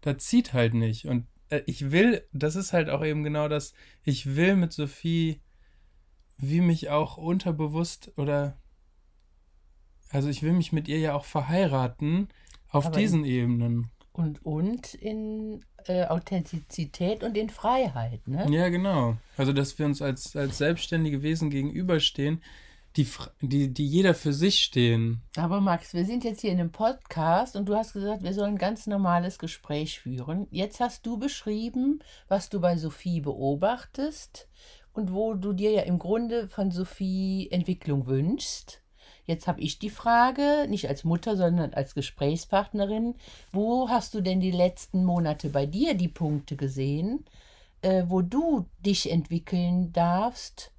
das 0.00 0.18
zieht 0.18 0.52
halt 0.52 0.74
nicht. 0.74 1.06
Und 1.06 1.26
äh, 1.50 1.62
ich 1.66 1.90
will, 1.90 2.22
das 2.32 2.56
ist 2.56 2.72
halt 2.72 2.90
auch 2.90 3.04
eben 3.04 3.24
genau 3.24 3.48
das, 3.48 3.74
ich 4.02 4.36
will 4.36 4.56
mit 4.56 4.72
Sophie 4.72 5.40
wie 6.36 6.60
mich 6.60 6.90
auch 6.90 7.16
unterbewusst 7.16 8.12
oder 8.16 8.58
also 10.14 10.28
ich 10.28 10.42
will 10.42 10.52
mich 10.52 10.72
mit 10.72 10.88
ihr 10.88 10.98
ja 10.98 11.14
auch 11.14 11.24
verheiraten 11.24 12.28
auf 12.70 12.86
Aber 12.86 12.98
diesen 12.98 13.24
Ebenen. 13.24 13.90
Und, 14.12 14.44
und 14.44 14.94
in 14.94 15.64
äh, 15.86 16.06
Authentizität 16.06 17.24
und 17.24 17.36
in 17.36 17.50
Freiheit, 17.50 18.26
ne? 18.28 18.46
Ja, 18.48 18.68
genau. 18.68 19.16
Also, 19.36 19.52
dass 19.52 19.78
wir 19.78 19.86
uns 19.86 20.00
als, 20.00 20.36
als 20.36 20.58
selbstständige 20.58 21.22
Wesen 21.22 21.50
gegenüberstehen, 21.50 22.40
die, 22.96 23.08
die, 23.40 23.74
die 23.74 23.86
jeder 23.86 24.14
für 24.14 24.32
sich 24.32 24.60
stehen. 24.60 25.20
Aber 25.36 25.60
Max, 25.60 25.94
wir 25.94 26.04
sind 26.04 26.22
jetzt 26.22 26.42
hier 26.42 26.52
in 26.52 26.60
einem 26.60 26.70
Podcast 26.70 27.56
und 27.56 27.68
du 27.68 27.74
hast 27.74 27.92
gesagt, 27.92 28.22
wir 28.22 28.34
sollen 28.34 28.54
ein 28.54 28.58
ganz 28.58 28.86
normales 28.86 29.38
Gespräch 29.38 29.98
führen. 29.98 30.46
Jetzt 30.50 30.78
hast 30.78 31.04
du 31.06 31.18
beschrieben, 31.18 31.98
was 32.28 32.50
du 32.50 32.60
bei 32.60 32.76
Sophie 32.76 33.20
beobachtest 33.20 34.48
und 34.92 35.12
wo 35.12 35.34
du 35.34 35.52
dir 35.52 35.72
ja 35.72 35.82
im 35.82 35.98
Grunde 35.98 36.48
von 36.48 36.70
Sophie 36.70 37.48
Entwicklung 37.50 38.06
wünschst. 38.06 38.83
Jetzt 39.26 39.46
habe 39.46 39.60
ich 39.60 39.78
die 39.78 39.90
Frage, 39.90 40.66
nicht 40.68 40.88
als 40.88 41.04
Mutter, 41.04 41.36
sondern 41.36 41.72
als 41.72 41.94
Gesprächspartnerin, 41.94 43.14
wo 43.52 43.88
hast 43.88 44.14
du 44.14 44.20
denn 44.20 44.40
die 44.40 44.50
letzten 44.50 45.04
Monate 45.04 45.48
bei 45.48 45.64
dir 45.64 45.94
die 45.94 46.08
Punkte 46.08 46.56
gesehen, 46.56 47.24
äh, 47.80 48.04
wo 48.06 48.20
du 48.20 48.66
dich 48.80 49.10
entwickeln 49.10 49.92
darfst, 49.92 50.72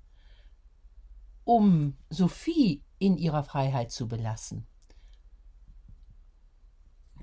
um 1.44 1.96
Sophie 2.10 2.82
in 3.00 3.18
ihrer 3.18 3.44
Freiheit 3.44 3.92
zu 3.92 4.08
belassen? 4.08 4.66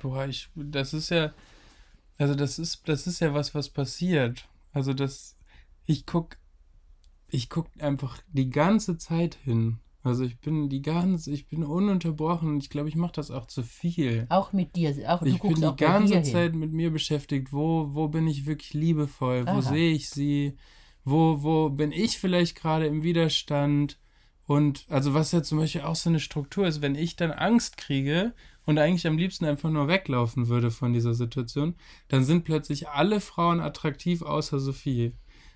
Boah, 0.00 0.26
ich, 0.26 0.48
das 0.56 0.92
ist 0.92 1.10
ja, 1.10 1.32
also 2.18 2.34
das 2.34 2.58
ist, 2.58 2.88
das 2.88 3.06
ist 3.06 3.20
ja 3.20 3.32
was, 3.32 3.54
was 3.54 3.68
passiert. 3.68 4.48
Also 4.72 4.92
das, 4.92 5.36
ich 5.86 6.06
guck, 6.06 6.36
ich 7.28 7.48
guck 7.48 7.68
einfach 7.78 8.18
die 8.32 8.50
ganze 8.50 8.98
Zeit 8.98 9.36
hin. 9.44 9.78
Also 10.04 10.24
ich 10.24 10.38
bin 10.40 10.68
die 10.68 10.82
ganze, 10.82 11.30
ich 11.30 11.46
bin 11.46 11.62
ununterbrochen 11.62 12.48
und 12.48 12.62
ich 12.62 12.70
glaube, 12.70 12.88
ich 12.88 12.96
mache 12.96 13.12
das 13.12 13.30
auch 13.30 13.46
zu 13.46 13.62
viel. 13.62 14.26
Auch 14.30 14.52
mit 14.52 14.74
dir, 14.74 14.90
auch 15.08 15.22
ich 15.22 15.40
bin 15.40 15.54
die 15.54 15.76
ganze 15.76 16.22
Zeit 16.22 16.52
hin. 16.52 16.60
mit 16.60 16.72
mir 16.72 16.90
beschäftigt. 16.90 17.52
Wo, 17.52 17.90
wo 17.92 18.08
bin 18.08 18.26
ich 18.26 18.46
wirklich 18.46 18.74
liebevoll? 18.74 19.44
Aha. 19.46 19.56
Wo 19.56 19.60
sehe 19.60 19.92
ich 19.92 20.10
sie? 20.10 20.56
Wo, 21.04 21.42
wo 21.42 21.70
bin 21.70 21.92
ich 21.92 22.18
vielleicht 22.18 22.56
gerade 22.56 22.86
im 22.86 23.04
Widerstand? 23.04 23.98
Und 24.44 24.86
also 24.88 25.14
was 25.14 25.30
ja 25.30 25.42
zum 25.42 25.58
Beispiel 25.58 25.82
auch 25.82 25.94
so 25.94 26.10
eine 26.10 26.20
Struktur 26.20 26.66
ist, 26.66 26.82
wenn 26.82 26.96
ich 26.96 27.14
dann 27.14 27.30
Angst 27.30 27.76
kriege 27.76 28.34
und 28.64 28.78
eigentlich 28.78 29.06
am 29.06 29.18
liebsten 29.18 29.44
einfach 29.44 29.70
nur 29.70 29.86
weglaufen 29.86 30.48
würde 30.48 30.72
von 30.72 30.92
dieser 30.92 31.14
Situation, 31.14 31.76
dann 32.08 32.24
sind 32.24 32.44
plötzlich 32.44 32.88
alle 32.88 33.20
Frauen 33.20 33.60
attraktiv 33.60 34.22
außer 34.22 34.58
Sophie. 34.58 35.12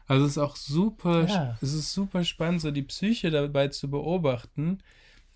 Also 0.07 0.25
es 0.25 0.33
ist 0.33 0.39
auch 0.39 0.57
super, 0.57 1.27
ja. 1.27 1.59
es 1.61 1.73
ist 1.73 1.93
super 1.93 2.25
spannend, 2.25 2.61
so 2.61 2.71
die 2.71 2.83
Psyche 2.83 3.31
dabei 3.31 3.69
zu 3.69 3.91
beobachten, 3.91 4.79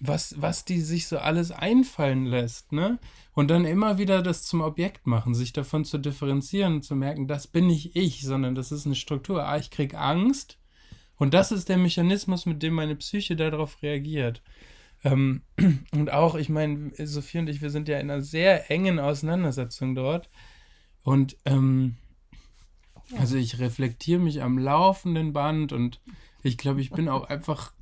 was, 0.00 0.40
was 0.40 0.64
die 0.64 0.80
sich 0.80 1.08
so 1.08 1.18
alles 1.18 1.50
einfallen 1.50 2.24
lässt, 2.24 2.72
ne? 2.72 2.98
Und 3.34 3.50
dann 3.50 3.64
immer 3.64 3.98
wieder 3.98 4.22
das 4.22 4.42
zum 4.44 4.60
Objekt 4.60 5.06
machen, 5.06 5.34
sich 5.34 5.52
davon 5.52 5.84
zu 5.84 5.98
differenzieren 5.98 6.74
und 6.76 6.82
zu 6.82 6.94
merken, 6.94 7.28
das 7.28 7.46
bin 7.46 7.66
nicht 7.66 7.96
ich, 7.96 8.22
sondern 8.22 8.54
das 8.54 8.72
ist 8.72 8.86
eine 8.86 8.94
Struktur. 8.94 9.46
Ah, 9.46 9.58
ich 9.58 9.70
krieg 9.70 9.94
Angst 9.94 10.58
und 11.16 11.34
das 11.34 11.52
ist 11.52 11.68
der 11.68 11.76
Mechanismus, 11.76 12.46
mit 12.46 12.62
dem 12.62 12.74
meine 12.74 12.96
Psyche 12.96 13.36
darauf 13.36 13.82
reagiert. 13.82 14.42
Ähm, 15.04 15.42
und 15.92 16.10
auch, 16.12 16.34
ich 16.34 16.48
meine, 16.48 16.92
Sophie 16.96 17.38
und 17.38 17.48
ich, 17.48 17.60
wir 17.60 17.70
sind 17.70 17.88
ja 17.88 17.98
in 17.98 18.10
einer 18.10 18.22
sehr 18.22 18.70
engen 18.70 18.98
Auseinandersetzung 18.98 19.94
dort. 19.94 20.30
Und 21.02 21.36
ähm, 21.44 21.96
also 23.18 23.36
ich 23.36 23.58
reflektiere 23.58 24.20
mich 24.20 24.42
am 24.42 24.58
laufenden 24.58 25.32
Band 25.32 25.72
und 25.72 26.00
ich 26.42 26.56
glaube, 26.56 26.80
ich 26.80 26.90
bin 26.90 27.08
auch 27.08 27.24
einfach, 27.24 27.72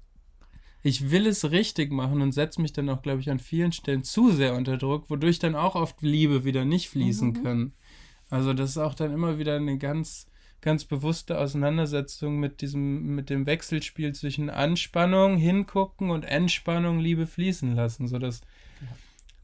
ich 0.83 1.11
will 1.11 1.27
es 1.27 1.51
richtig 1.51 1.93
machen 1.93 2.23
und 2.23 2.33
setze 2.33 2.61
mich 2.61 2.73
dann 2.73 2.89
auch, 2.89 3.03
glaube 3.03 3.21
ich, 3.21 3.31
an 3.31 3.39
vielen 3.39 3.73
Stellen 3.73 4.05
zu 4.05 4.31
sehr 4.31 4.55
unter 4.55 4.77
Druck, 4.77 5.11
wodurch 5.11 5.39
dann 5.39 5.55
auch 5.55 5.75
oft 5.75 6.03
Liebe 6.03 6.45
wieder 6.45 6.65
nicht 6.65 6.89
fließen 6.89 7.29
mhm. 7.29 7.43
kann. 7.43 7.73
Also 8.31 8.53
das 8.53 8.71
ist 8.71 8.79
auch 8.79 8.95
dann 8.95 9.13
immer 9.13 9.39
wieder 9.39 9.57
eine 9.57 9.79
ganz, 9.79 10.27
ganz 10.61 10.85
bewusste 10.85 11.39
Auseinandersetzung 11.39 12.39
mit 12.39 12.61
diesem, 12.61 13.15
mit 13.15 13.31
dem 13.31 13.47
Wechselspiel 13.47 14.15
zwischen 14.15 14.51
Anspannung, 14.51 15.37
hingucken 15.37 16.11
und 16.11 16.25
Entspannung, 16.25 16.99
Liebe 16.99 17.27
fließen 17.27 17.75
lassen. 17.75 18.09
So 18.09 18.19
dass 18.19 18.43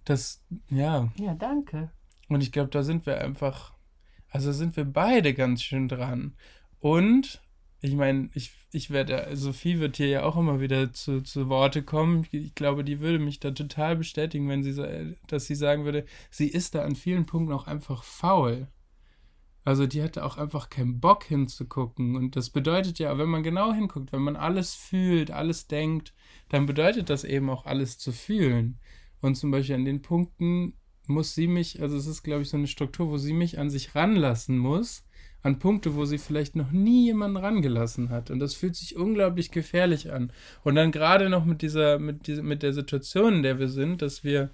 das, 0.04 0.42
ja. 0.70 1.08
Ja, 1.16 1.34
danke. 1.34 1.90
Und 2.28 2.42
ich 2.42 2.52
glaube, 2.52 2.70
da 2.70 2.82
sind 2.82 3.06
wir 3.06 3.20
einfach 3.20 3.73
also 4.34 4.50
sind 4.50 4.76
wir 4.76 4.84
beide 4.84 5.32
ganz 5.32 5.62
schön 5.62 5.86
dran. 5.86 6.34
Und 6.80 7.40
ich 7.80 7.94
meine, 7.94 8.30
ich, 8.34 8.50
ich 8.72 8.90
werde, 8.90 9.28
Sophie 9.36 9.78
wird 9.78 9.96
hier 9.96 10.08
ja 10.08 10.22
auch 10.24 10.36
immer 10.36 10.60
wieder 10.60 10.92
zu, 10.92 11.22
zu 11.22 11.48
Worte 11.48 11.84
kommen. 11.84 12.26
Ich 12.32 12.56
glaube, 12.56 12.82
die 12.82 12.98
würde 12.98 13.20
mich 13.20 13.38
da 13.38 13.52
total 13.52 13.94
bestätigen, 13.94 14.48
wenn 14.48 14.64
sie, 14.64 15.16
dass 15.28 15.46
sie 15.46 15.54
sagen 15.54 15.84
würde, 15.84 16.04
sie 16.30 16.48
ist 16.48 16.74
da 16.74 16.82
an 16.82 16.96
vielen 16.96 17.26
Punkten 17.26 17.52
auch 17.52 17.68
einfach 17.68 18.02
faul. 18.02 18.66
Also 19.62 19.86
die 19.86 20.02
hatte 20.02 20.24
auch 20.24 20.36
einfach 20.36 20.68
keinen 20.68 20.98
Bock 20.98 21.22
hinzugucken. 21.22 22.16
Und 22.16 22.34
das 22.34 22.50
bedeutet 22.50 22.98
ja, 22.98 23.16
wenn 23.16 23.28
man 23.28 23.44
genau 23.44 23.72
hinguckt, 23.72 24.12
wenn 24.12 24.22
man 24.22 24.34
alles 24.34 24.74
fühlt, 24.74 25.30
alles 25.30 25.68
denkt, 25.68 26.12
dann 26.48 26.66
bedeutet 26.66 27.08
das 27.08 27.22
eben 27.22 27.48
auch 27.50 27.66
alles 27.66 27.98
zu 27.98 28.10
fühlen. 28.10 28.80
Und 29.20 29.36
zum 29.36 29.52
Beispiel 29.52 29.76
an 29.76 29.84
den 29.84 30.02
Punkten, 30.02 30.74
muss 31.06 31.34
sie 31.34 31.46
mich, 31.46 31.82
also 31.82 31.96
es 31.96 32.06
ist, 32.06 32.22
glaube 32.22 32.42
ich, 32.42 32.48
so 32.48 32.56
eine 32.56 32.66
Struktur, 32.66 33.08
wo 33.10 33.18
sie 33.18 33.32
mich 33.32 33.58
an 33.58 33.70
sich 33.70 33.94
ranlassen 33.94 34.58
muss, 34.58 35.04
an 35.42 35.58
Punkte, 35.58 35.94
wo 35.94 36.06
sie 36.06 36.18
vielleicht 36.18 36.56
noch 36.56 36.72
nie 36.72 37.06
jemanden 37.06 37.36
rangelassen 37.36 38.08
hat. 38.08 38.30
Und 38.30 38.38
das 38.38 38.54
fühlt 38.54 38.76
sich 38.76 38.96
unglaublich 38.96 39.50
gefährlich 39.50 40.10
an. 40.10 40.32
Und 40.62 40.74
dann 40.76 40.90
gerade 40.90 41.28
noch 41.28 41.44
mit 41.44 41.60
dieser, 41.60 41.98
mit 41.98 42.26
dieser, 42.26 42.42
mit 42.42 42.62
der 42.62 42.72
Situation, 42.72 43.36
in 43.36 43.42
der 43.42 43.58
wir 43.58 43.68
sind, 43.68 44.00
dass 44.00 44.24
wir 44.24 44.50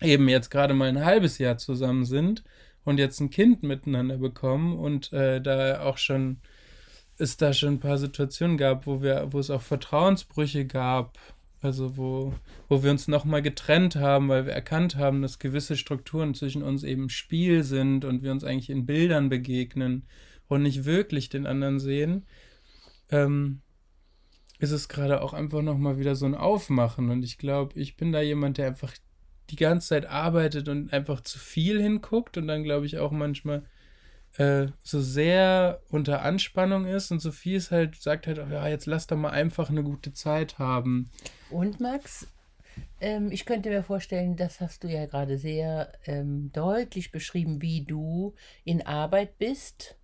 eben 0.00 0.28
jetzt 0.28 0.50
gerade 0.50 0.74
mal 0.74 0.88
ein 0.88 1.04
halbes 1.04 1.38
Jahr 1.38 1.58
zusammen 1.58 2.04
sind 2.04 2.44
und 2.84 2.98
jetzt 2.98 3.20
ein 3.20 3.30
Kind 3.30 3.62
miteinander 3.62 4.18
bekommen 4.18 4.78
und 4.78 5.12
äh, 5.12 5.40
da 5.40 5.80
auch 5.82 5.98
schon 5.98 6.38
es 7.16 7.36
da 7.36 7.52
schon 7.52 7.74
ein 7.74 7.80
paar 7.80 7.98
Situationen 7.98 8.56
gab, 8.56 8.86
wo 8.86 9.02
wir, 9.02 9.28
wo 9.30 9.38
es 9.38 9.50
auch 9.50 9.62
Vertrauensbrüche 9.62 10.66
gab, 10.66 11.16
also 11.64 11.96
wo, 11.96 12.34
wo 12.68 12.82
wir 12.82 12.90
uns 12.90 13.08
nochmal 13.08 13.42
getrennt 13.42 13.96
haben, 13.96 14.28
weil 14.28 14.46
wir 14.46 14.52
erkannt 14.52 14.96
haben, 14.96 15.22
dass 15.22 15.38
gewisse 15.38 15.76
Strukturen 15.76 16.34
zwischen 16.34 16.62
uns 16.62 16.82
eben 16.82 17.08
Spiel 17.08 17.62
sind 17.62 18.04
und 18.04 18.22
wir 18.22 18.32
uns 18.32 18.44
eigentlich 18.44 18.70
in 18.70 18.86
Bildern 18.86 19.28
begegnen 19.28 20.04
und 20.48 20.62
nicht 20.62 20.84
wirklich 20.84 21.28
den 21.28 21.46
anderen 21.46 21.80
sehen, 21.80 22.26
ähm, 23.10 23.60
ist 24.58 24.70
es 24.70 24.88
gerade 24.88 25.22
auch 25.22 25.32
einfach 25.32 25.62
nochmal 25.62 25.98
wieder 25.98 26.14
so 26.14 26.26
ein 26.26 26.34
Aufmachen. 26.34 27.10
Und 27.10 27.24
ich 27.24 27.38
glaube, 27.38 27.78
ich 27.78 27.96
bin 27.96 28.12
da 28.12 28.20
jemand, 28.20 28.58
der 28.58 28.68
einfach 28.68 28.92
die 29.50 29.56
ganze 29.56 29.88
Zeit 29.88 30.06
arbeitet 30.06 30.68
und 30.68 30.92
einfach 30.92 31.20
zu 31.20 31.38
viel 31.38 31.80
hinguckt 31.80 32.38
und 32.38 32.46
dann 32.46 32.62
glaube 32.62 32.86
ich 32.86 32.98
auch 32.98 33.10
manchmal 33.10 33.64
äh, 34.36 34.66
so 34.82 35.00
sehr 35.00 35.80
unter 35.90 36.22
Anspannung 36.22 36.86
ist 36.86 37.10
und 37.10 37.20
Sophie 37.20 37.54
ist 37.54 37.70
halt, 37.70 38.00
sagt 38.00 38.26
halt, 38.26 38.38
ja, 38.38 38.66
jetzt 38.68 38.86
lass 38.86 39.06
doch 39.06 39.16
mal 39.16 39.30
einfach 39.30 39.70
eine 39.70 39.82
gute 39.82 40.12
Zeit 40.12 40.58
haben. 40.58 41.10
Und 41.50 41.80
Max, 41.80 42.26
ähm, 43.00 43.30
ich 43.30 43.46
könnte 43.46 43.68
mir 43.70 43.82
vorstellen, 43.82 44.36
das 44.36 44.60
hast 44.60 44.84
du 44.84 44.88
ja 44.88 45.06
gerade 45.06 45.38
sehr 45.38 45.92
ähm, 46.06 46.50
deutlich 46.52 47.12
beschrieben, 47.12 47.62
wie 47.62 47.84
du 47.84 48.34
in 48.64 48.84
Arbeit 48.84 49.38
bist 49.38 49.96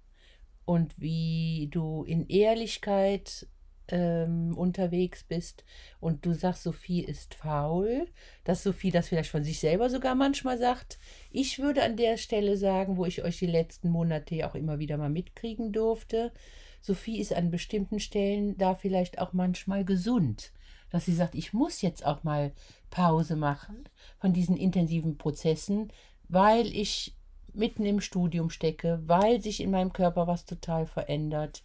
und 0.64 0.94
wie 0.96 1.68
du 1.72 2.04
in 2.04 2.28
Ehrlichkeit 2.28 3.48
ähm, 3.90 4.56
unterwegs 4.56 5.24
bist 5.24 5.64
und 6.00 6.24
du 6.24 6.32
sagst, 6.32 6.62
Sophie 6.62 7.00
ist 7.00 7.34
faul, 7.34 8.06
dass 8.44 8.62
Sophie 8.62 8.90
das 8.90 9.08
vielleicht 9.08 9.30
von 9.30 9.44
sich 9.44 9.60
selber 9.60 9.90
sogar 9.90 10.14
manchmal 10.14 10.58
sagt. 10.58 10.98
Ich 11.30 11.58
würde 11.58 11.82
an 11.82 11.96
der 11.96 12.16
Stelle 12.16 12.56
sagen, 12.56 12.96
wo 12.96 13.04
ich 13.04 13.22
euch 13.22 13.38
die 13.38 13.46
letzten 13.46 13.90
Monate 13.90 14.34
ja 14.34 14.48
auch 14.48 14.54
immer 14.54 14.78
wieder 14.78 14.96
mal 14.96 15.10
mitkriegen 15.10 15.72
durfte, 15.72 16.32
Sophie 16.80 17.20
ist 17.20 17.34
an 17.34 17.50
bestimmten 17.50 18.00
Stellen 18.00 18.56
da 18.56 18.74
vielleicht 18.74 19.18
auch 19.18 19.32
manchmal 19.32 19.84
gesund, 19.84 20.52
dass 20.90 21.04
sie 21.04 21.14
sagt, 21.14 21.34
ich 21.34 21.52
muss 21.52 21.82
jetzt 21.82 22.06
auch 22.06 22.24
mal 22.24 22.52
Pause 22.90 23.36
machen 23.36 23.84
von 24.18 24.32
diesen 24.32 24.56
intensiven 24.56 25.18
Prozessen, 25.18 25.92
weil 26.28 26.66
ich 26.66 27.14
mitten 27.52 27.84
im 27.84 28.00
Studium 28.00 28.50
stecke, 28.50 29.02
weil 29.06 29.40
sich 29.40 29.60
in 29.60 29.70
meinem 29.70 29.92
Körper 29.92 30.26
was 30.26 30.44
total 30.44 30.86
verändert. 30.86 31.62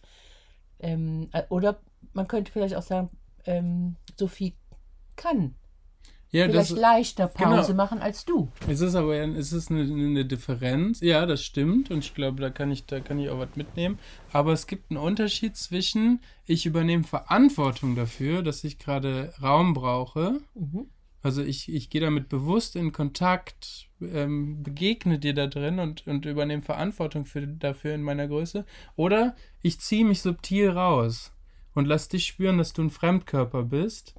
Ähm, 0.78 1.28
äh, 1.32 1.44
oder 1.48 1.80
man 2.16 2.26
könnte 2.26 2.50
vielleicht 2.50 2.74
auch 2.74 2.82
sagen, 2.82 3.10
ähm, 3.44 3.96
Sophie 4.18 4.54
kann. 5.14 5.54
Ja, 6.30 6.46
vielleicht 6.46 6.72
das, 6.72 6.78
leichter 6.78 7.28
Pause 7.28 7.72
genau. 7.72 7.84
machen 7.84 8.00
als 8.00 8.24
du. 8.24 8.50
es 8.68 8.80
ist 8.80 8.96
aber 8.96 9.14
es 9.14 9.52
ist 9.52 9.70
eine, 9.70 9.82
eine 9.82 10.24
Differenz. 10.24 11.00
Ja, 11.00 11.24
das 11.24 11.44
stimmt. 11.44 11.90
Und 11.90 11.98
ich 12.00 12.14
glaube, 12.14 12.40
da 12.40 12.50
kann 12.50 12.72
ich, 12.72 12.84
da 12.86 12.98
kann 12.98 13.20
ich 13.20 13.30
auch 13.30 13.38
was 13.38 13.54
mitnehmen. 13.54 13.98
Aber 14.32 14.52
es 14.52 14.66
gibt 14.66 14.90
einen 14.90 14.98
Unterschied 14.98 15.56
zwischen, 15.56 16.20
ich 16.44 16.66
übernehme 16.66 17.04
Verantwortung 17.04 17.94
dafür, 17.94 18.42
dass 18.42 18.64
ich 18.64 18.78
gerade 18.78 19.32
Raum 19.40 19.72
brauche. 19.72 20.40
Mhm. 20.54 20.86
Also 21.22 21.42
ich, 21.42 21.72
ich 21.72 21.90
gehe 21.90 22.00
damit 22.00 22.28
bewusst 22.28 22.76
in 22.76 22.92
Kontakt, 22.92 23.88
ähm, 24.00 24.62
begegne 24.62 25.18
dir 25.18 25.34
da 25.34 25.46
drin 25.46 25.78
und, 25.78 26.06
und 26.06 26.26
übernehme 26.26 26.62
Verantwortung 26.62 27.24
für, 27.24 27.46
dafür 27.46 27.94
in 27.94 28.02
meiner 28.02 28.26
Größe. 28.26 28.64
Oder 28.96 29.36
ich 29.62 29.80
ziehe 29.80 30.04
mich 30.04 30.22
subtil 30.22 30.70
raus 30.70 31.32
und 31.76 31.84
lass 31.84 32.08
dich 32.08 32.26
spüren, 32.26 32.56
dass 32.56 32.72
du 32.72 32.82
ein 32.82 32.90
Fremdkörper 32.90 33.62
bist. 33.62 34.14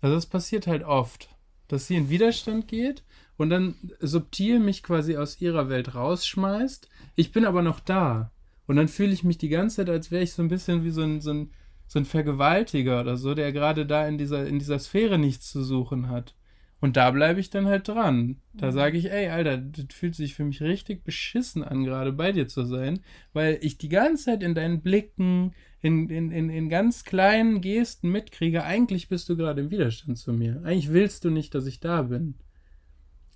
Also 0.00 0.16
das 0.16 0.26
passiert 0.26 0.66
halt 0.66 0.82
oft, 0.82 1.28
dass 1.68 1.86
sie 1.86 1.94
in 1.94 2.10
Widerstand 2.10 2.66
geht 2.66 3.04
und 3.36 3.48
dann 3.48 3.76
subtil 4.00 4.58
mich 4.58 4.82
quasi 4.82 5.16
aus 5.16 5.40
ihrer 5.40 5.68
Welt 5.68 5.94
rausschmeißt. 5.94 6.88
Ich 7.14 7.30
bin 7.30 7.44
aber 7.44 7.62
noch 7.62 7.78
da. 7.78 8.32
Und 8.66 8.74
dann 8.74 8.88
fühle 8.88 9.12
ich 9.12 9.22
mich 9.22 9.38
die 9.38 9.48
ganze 9.48 9.76
Zeit, 9.76 9.88
als 9.88 10.10
wäre 10.10 10.24
ich 10.24 10.32
so 10.32 10.42
ein 10.42 10.48
bisschen 10.48 10.82
wie 10.82 10.90
so 10.90 11.02
ein, 11.02 11.20
so 11.20 11.32
ein, 11.32 11.50
so 11.86 12.00
ein 12.00 12.04
Vergewaltiger 12.04 13.00
oder 13.00 13.16
so, 13.16 13.34
der 13.34 13.52
gerade 13.52 13.86
da 13.86 14.08
in 14.08 14.18
dieser, 14.18 14.44
in 14.44 14.58
dieser 14.58 14.80
Sphäre 14.80 15.16
nichts 15.16 15.52
zu 15.52 15.62
suchen 15.62 16.08
hat. 16.08 16.34
Und 16.80 16.96
da 16.96 17.10
bleibe 17.10 17.40
ich 17.40 17.48
dann 17.48 17.66
halt 17.66 17.88
dran. 17.88 18.36
Da 18.52 18.70
sage 18.70 18.98
ich, 18.98 19.10
ey, 19.10 19.28
Alter, 19.28 19.56
das 19.56 19.86
fühlt 19.94 20.14
sich 20.14 20.34
für 20.34 20.44
mich 20.44 20.60
richtig 20.62 21.04
beschissen 21.04 21.64
an, 21.64 21.84
gerade 21.84 22.12
bei 22.12 22.32
dir 22.32 22.48
zu 22.48 22.64
sein, 22.64 23.00
weil 23.32 23.58
ich 23.62 23.78
die 23.78 23.88
ganze 23.88 24.26
Zeit 24.26 24.42
in 24.42 24.54
deinen 24.54 24.82
Blicken, 24.82 25.54
in, 25.80 26.10
in, 26.10 26.30
in, 26.30 26.50
in 26.50 26.68
ganz 26.68 27.04
kleinen 27.04 27.62
Gesten 27.62 28.10
mitkriege, 28.10 28.64
eigentlich 28.64 29.08
bist 29.08 29.28
du 29.28 29.36
gerade 29.36 29.62
im 29.62 29.70
Widerstand 29.70 30.18
zu 30.18 30.32
mir. 30.34 30.60
Eigentlich 30.64 30.92
willst 30.92 31.24
du 31.24 31.30
nicht, 31.30 31.54
dass 31.54 31.66
ich 31.66 31.80
da 31.80 32.02
bin. 32.02 32.34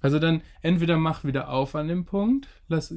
Also 0.00 0.18
dann 0.18 0.42
entweder 0.60 0.98
mach 0.98 1.24
wieder 1.24 1.50
auf 1.50 1.74
an 1.74 1.88
dem 1.88 2.04
Punkt, 2.04 2.48
lass 2.68 2.94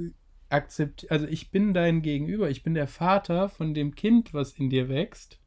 akzept, 0.49 1.09
also 1.09 1.25
ich 1.25 1.51
bin 1.51 1.73
dein 1.73 2.01
Gegenüber, 2.01 2.49
ich 2.49 2.63
bin 2.63 2.73
der 2.73 2.87
Vater 2.87 3.49
von 3.49 3.73
dem 3.73 3.95
Kind, 3.95 4.33
was 4.33 4.53
in 4.53 4.69
dir 4.69 4.87
wächst. 4.89 5.39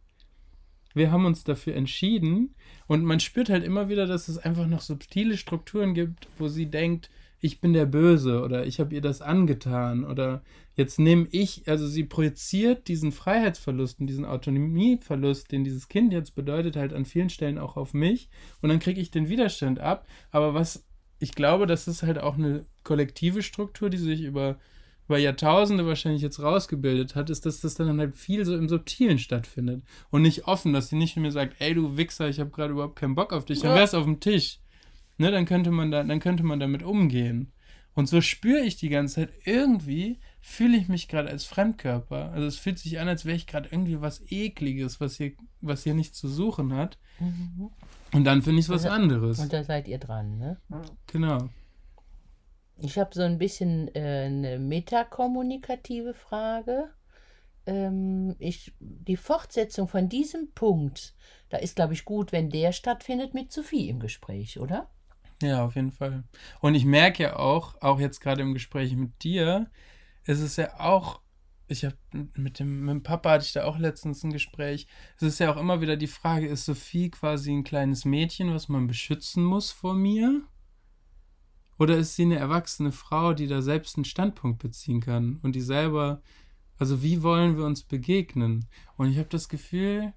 Wir 0.97 1.13
haben 1.13 1.27
uns 1.27 1.45
dafür 1.45 1.75
entschieden 1.75 2.55
und 2.87 3.05
man 3.05 3.21
spürt 3.21 3.51
halt 3.51 3.65
immer 3.65 3.91
wieder, 3.91 4.07
dass 4.07 4.29
es 4.29 4.39
einfach 4.39 4.67
noch 4.67 4.81
subtile 4.81 5.37
Strukturen 5.37 5.93
gibt, 5.93 6.29
wo 6.39 6.49
sie 6.49 6.67
denkt, 6.67 7.11
ich 7.39 7.61
bin 7.61 7.75
der 7.75 7.85
Böse 7.85 8.43
oder 8.43 8.65
ich 8.65 8.81
habe 8.81 8.95
ihr 8.95 9.03
das 9.03 9.21
angetan 9.21 10.05
oder 10.05 10.43
jetzt 10.75 10.99
nehme 10.99 11.29
ich, 11.33 11.69
also 11.69 11.87
sie 11.87 12.05
projiziert 12.05 12.89
diesen 12.89 13.13
Freiheitsverlust 13.13 14.01
und 14.01 14.07
diesen 14.07 14.25
Autonomieverlust, 14.25 15.53
den 15.53 15.65
dieses 15.65 15.89
Kind 15.89 16.15
jetzt 16.15 16.35
bedeutet, 16.35 16.77
halt 16.77 16.95
an 16.95 17.05
vielen 17.05 17.29
Stellen 17.29 17.59
auch 17.59 17.77
auf 17.77 17.93
mich 17.93 18.31
und 18.63 18.71
dann 18.71 18.79
kriege 18.79 19.01
ich 19.01 19.11
den 19.11 19.29
Widerstand 19.29 19.79
ab. 19.81 20.07
Aber 20.31 20.55
was 20.55 20.87
ich 21.19 21.33
glaube, 21.33 21.67
das 21.67 21.89
ist 21.89 22.03
halt 22.03 22.19
auch 22.19 22.37
eine 22.37 22.65
kollektive 22.85 23.43
Struktur, 23.43 23.91
die 23.91 23.99
sich 23.99 24.23
über, 24.23 24.59
über 25.07 25.19
Jahrtausende 25.19 25.87
wahrscheinlich 25.87 26.23
jetzt 26.23 26.41
rausgebildet 26.41 27.15
hat, 27.15 27.31
ist, 27.31 27.47
dass 27.47 27.61
das 27.61 27.75
dann 27.75 27.99
halt 28.01 28.17
viel 28.17 28.45
so 28.45 28.57
im 28.57 28.69
Subtilen 28.69 29.19
stattfindet 29.19 29.83
und 30.11 30.23
nicht 30.23 30.47
offen, 30.49 30.73
dass 30.73 30.89
sie 30.89 30.97
nicht 30.97 31.17
mir 31.17 31.33
sagt, 31.33 31.57
ey 31.61 31.75
du 31.75 31.97
Wichser, 31.97 32.29
ich 32.29 32.41
habe 32.41 32.51
gerade 32.51 32.73
überhaupt 32.73 32.97
keinen 32.97 33.15
Bock 33.15 33.33
auf 33.33 33.45
dich, 33.45 33.61
dann 33.61 33.75
wär's 33.77 33.95
auf 33.95 34.05
dem 34.05 34.21
Tisch. 34.21 34.61
Ne, 35.19 35.31
dann 35.31 35.47
könnte 35.47 35.71
man 35.71 35.91
da, 35.91 36.03
dann 36.05 36.21
könnte 36.21 36.43
man 36.43 36.61
damit 36.61 36.83
umgehen. 36.83 37.53
Und 37.95 38.07
so 38.11 38.21
spüre 38.21 38.61
ich 38.61 38.77
die 38.77 38.91
ganze 38.91 39.15
Zeit, 39.15 39.31
irgendwie 39.45 40.19
fühle 40.43 40.77
ich 40.77 40.89
mich 40.89 41.09
gerade 41.09 41.31
als 41.31 41.45
Fremdkörper. 41.47 42.31
Also 42.33 42.47
es 42.47 42.59
fühlt 42.59 42.79
sich 42.79 43.01
an, 43.01 43.09
als 43.09 43.25
wäre 43.25 43.37
ich 43.37 43.47
gerade 43.47 43.71
irgendwie 43.73 44.03
was 44.03 44.21
Ekliges, 44.31 45.01
was 45.01 45.17
hier, 45.17 45.33
was 45.63 45.85
hier 45.85 45.95
nichts 45.95 46.19
zu 46.19 46.29
suchen 46.29 46.75
hat. 46.75 46.99
Mhm. 47.19 47.71
Und 48.13 48.25
dann 48.25 48.43
finde 48.43 48.59
ich 48.61 48.67
es 48.67 48.69
was 48.69 48.85
Also- 48.85 48.95
anderes. 48.95 49.39
Und 49.39 49.51
da 49.53 49.65
seid 49.65 49.89
ihr 49.89 49.97
dran, 49.99 50.37
ne? 50.37 50.59
Genau. 51.07 51.49
Ich 52.79 52.99
habe 52.99 53.11
so 53.15 53.23
ein 53.23 53.39
bisschen 53.39 53.95
äh, 53.95 54.27
eine 54.27 54.59
metakommunikative 54.59 56.13
Frage. 56.15 56.91
Ähm, 57.65 58.37
ich, 58.39 58.75
die 58.81 59.17
Fortsetzung 59.17 59.89
von 59.89 60.09
diesem 60.09 60.53
Punkt, 60.53 61.15
da 61.49 61.57
ist, 61.57 61.77
glaube 61.77 61.95
ich, 61.95 62.05
gut, 62.05 62.33
wenn 62.33 62.51
der 62.51 62.73
stattfindet 62.73 63.35
mit 63.35 63.51
Sophie 63.51 63.89
im 63.89 63.99
Gespräch, 63.99 64.61
oder? 64.61 64.91
Ja, 65.43 65.65
auf 65.65 65.75
jeden 65.75 65.93
Fall. 65.93 66.25
Und 66.61 66.75
ich 66.75 66.85
merke 66.85 67.25
ja 67.25 67.37
auch, 67.37 67.81
auch 67.81 68.01
jetzt 68.01 68.21
gerade 68.21 68.43
im 68.43 68.55
Gespräch 68.55 68.95
mit 68.95 69.23
dir, 69.23 69.71
ist 70.25 70.41
es 70.41 70.57
ja 70.57 70.79
auch, 70.79 71.21
ich 71.69 71.85
habe 71.85 71.97
mit 72.13 72.59
dem, 72.59 72.81
mit 72.85 72.91
dem 72.91 73.03
Papa 73.03 73.33
hatte 73.33 73.45
ich 73.45 73.53
da 73.53 73.65
auch 73.65 73.79
letztens 73.79 74.23
ein 74.23 74.33
Gespräch. 74.33 74.87
Es 75.17 75.23
ist 75.23 75.41
ja 75.41 75.53
auch 75.53 75.57
immer 75.57 75.81
wieder 75.81 75.97
die 75.97 76.07
Frage, 76.07 76.47
ist 76.47 76.65
Sophie 76.65 77.11
quasi 77.11 77.53
ein 77.53 77.65
kleines 77.65 78.05
Mädchen, 78.05 78.55
was 78.55 78.69
man 78.69 78.87
beschützen 78.87 79.45
muss 79.45 79.73
vor 79.73 79.95
mir? 79.95 80.43
Oder 81.79 81.97
ist 81.97 82.17
sie 82.17 82.23
eine 82.23 82.37
erwachsene 82.37 82.93
Frau, 82.93 83.35
die 83.35 83.47
da 83.47 83.63
selbst 83.63 83.97
einen 83.97 84.05
Standpunkt 84.05 84.59
beziehen 84.59 85.01
kann 85.01 85.39
und 85.43 85.55
die 85.55 85.61
selber, 85.61 86.23
also 86.79 87.03
wie 87.03 87.23
wollen 87.23 87.57
wir 87.57 87.65
uns 87.65 87.83
begegnen? 87.83 88.67
Und 88.97 89.11
ich 89.11 89.19
habe 89.19 89.29
das 89.29 89.49
Gefühl, 89.49 90.13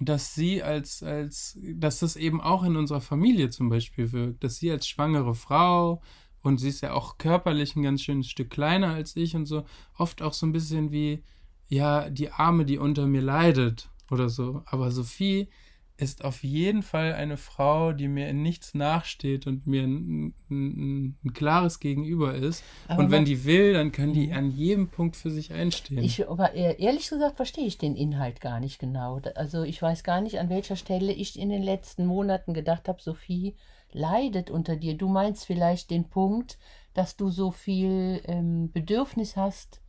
dass 0.00 0.34
sie 0.34 0.62
als, 0.62 1.02
als, 1.02 1.58
dass 1.74 2.00
das 2.00 2.16
eben 2.16 2.40
auch 2.40 2.64
in 2.64 2.76
unserer 2.76 3.00
Familie 3.00 3.50
zum 3.50 3.68
Beispiel 3.68 4.12
wirkt, 4.12 4.44
dass 4.44 4.56
sie 4.56 4.70
als 4.70 4.88
schwangere 4.88 5.34
Frau 5.34 6.02
und 6.42 6.58
sie 6.58 6.68
ist 6.68 6.82
ja 6.82 6.92
auch 6.92 7.16
körperlich 7.16 7.74
ein 7.74 7.82
ganz 7.82 8.02
schönes 8.02 8.28
Stück 8.28 8.50
kleiner 8.50 8.88
als 8.88 9.16
ich 9.16 9.34
und 9.34 9.46
so, 9.46 9.64
oft 9.96 10.20
auch 10.20 10.34
so 10.34 10.46
ein 10.46 10.52
bisschen 10.52 10.90
wie, 10.92 11.22
ja, 11.68 12.10
die 12.10 12.30
Arme, 12.30 12.66
die 12.66 12.76
unter 12.76 13.06
mir 13.06 13.22
leidet 13.22 13.88
oder 14.10 14.28
so. 14.28 14.62
Aber 14.66 14.90
Sophie 14.90 15.48
ist 15.96 16.24
auf 16.24 16.42
jeden 16.42 16.82
Fall 16.82 17.12
eine 17.14 17.36
Frau, 17.36 17.92
die 17.92 18.08
mir 18.08 18.28
in 18.28 18.42
nichts 18.42 18.74
nachsteht 18.74 19.46
und 19.46 19.66
mir 19.66 19.84
ein, 19.84 20.34
ein, 20.50 21.16
ein 21.24 21.32
klares 21.34 21.78
Gegenüber 21.78 22.34
ist. 22.34 22.64
Aber 22.88 23.04
und 23.04 23.10
wenn 23.12 23.24
die 23.24 23.44
will, 23.44 23.74
dann 23.74 23.92
kann 23.92 24.12
die 24.12 24.26
Mhm. 24.28 24.32
an 24.32 24.50
jedem 24.50 24.88
Punkt 24.88 25.14
für 25.14 25.30
sich 25.30 25.52
einstehen. 25.52 26.02
Ich, 26.02 26.28
aber 26.28 26.54
ehr- 26.54 26.80
ehrlich 26.80 27.08
gesagt 27.08 27.36
verstehe 27.36 27.66
ich 27.66 27.78
den 27.78 27.94
Inhalt 27.94 28.40
gar 28.40 28.58
nicht 28.58 28.80
genau. 28.80 29.20
Also 29.36 29.62
ich 29.62 29.80
weiß 29.80 30.02
gar 30.02 30.20
nicht, 30.20 30.40
an 30.40 30.48
welcher 30.48 30.74
Stelle 30.74 31.12
ich 31.12 31.38
in 31.38 31.48
den 31.48 31.62
letzten 31.62 32.06
Monaten 32.06 32.54
gedacht 32.54 32.88
habe, 32.88 33.00
Sophie 33.00 33.54
leidet 33.92 34.50
unter 34.50 34.74
dir. 34.74 34.96
Du 34.96 35.08
meinst 35.08 35.44
vielleicht 35.46 35.90
den 35.90 36.08
Punkt, 36.08 36.58
dass 36.92 37.16
du 37.16 37.30
so 37.30 37.52
viel 37.52 38.20
ähm, 38.24 38.72
Bedürfnis 38.72 39.36
hast, 39.36 39.80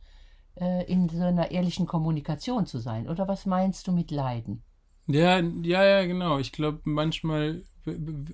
äh, 0.60 0.84
in 0.90 1.08
so 1.08 1.20
einer 1.20 1.50
ehrlichen 1.50 1.86
Kommunikation 1.86 2.64
zu 2.66 2.78
sein. 2.78 3.08
Oder 3.08 3.26
was 3.26 3.44
meinst 3.44 3.88
du 3.88 3.92
mit 3.92 4.12
Leiden? 4.12 4.62
Ja, 5.06 5.38
ja, 5.40 5.84
ja, 5.84 6.04
genau. 6.06 6.38
Ich 6.38 6.52
glaube, 6.52 6.80
manchmal 6.84 7.62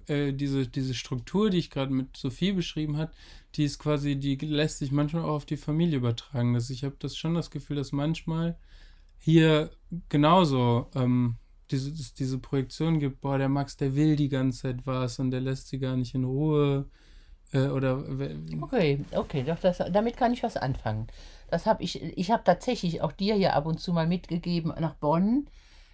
äh, 0.06 0.32
diese, 0.32 0.66
diese 0.66 0.94
Struktur, 0.94 1.50
die 1.50 1.58
ich 1.58 1.70
gerade 1.70 1.92
mit 1.92 2.16
Sophie 2.16 2.52
beschrieben 2.52 2.96
hat, 2.96 3.12
die 3.54 3.64
ist 3.64 3.78
quasi, 3.78 4.16
die 4.16 4.36
lässt 4.36 4.78
sich 4.78 4.92
manchmal 4.92 5.24
auch 5.24 5.34
auf 5.36 5.44
die 5.44 5.58
Familie 5.58 5.98
übertragen. 5.98 6.54
Dass 6.54 6.70
ich 6.70 6.84
habe 6.84 6.96
das 6.98 7.16
schon 7.16 7.34
das 7.34 7.50
Gefühl, 7.50 7.76
dass 7.76 7.92
manchmal 7.92 8.56
hier 9.18 9.70
genauso 10.08 10.88
ähm, 10.94 11.36
diese, 11.70 11.90
es 11.90 12.14
diese 12.14 12.38
Projektion 12.38 12.98
gibt, 12.98 13.20
boah, 13.20 13.38
der 13.38 13.48
Max, 13.48 13.76
der 13.76 13.94
will 13.94 14.16
die 14.16 14.28
ganze 14.28 14.62
Zeit 14.62 14.86
was 14.86 15.18
und 15.18 15.30
der 15.30 15.40
lässt 15.40 15.68
sie 15.68 15.78
gar 15.78 15.96
nicht 15.96 16.14
in 16.14 16.24
Ruhe. 16.24 16.86
Äh, 17.52 17.68
oder 17.68 18.04
Okay, 18.62 19.04
okay, 19.14 19.44
doch 19.44 19.58
das, 19.58 19.78
damit 19.92 20.16
kann 20.16 20.32
ich 20.32 20.42
was 20.42 20.56
anfangen. 20.56 21.08
Das 21.50 21.66
habe 21.66 21.82
ich, 21.82 22.02
ich 22.02 22.30
habe 22.30 22.44
tatsächlich 22.44 23.02
auch 23.02 23.12
dir 23.12 23.36
ja 23.36 23.52
ab 23.52 23.66
und 23.66 23.78
zu 23.78 23.92
mal 23.92 24.06
mitgegeben 24.06 24.72
nach 24.80 24.94
Bonn. 24.94 25.46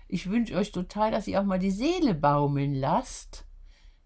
Ich 0.09 0.31
wünsche 0.31 0.57
euch 0.57 0.73
total, 0.73 1.11
dass 1.11 1.29
ihr 1.29 1.41
auch 1.41 1.45
mal 1.45 1.59
die 1.59 1.71
Seele 1.71 2.15
baumeln 2.15 2.75
lasst, 2.75 3.45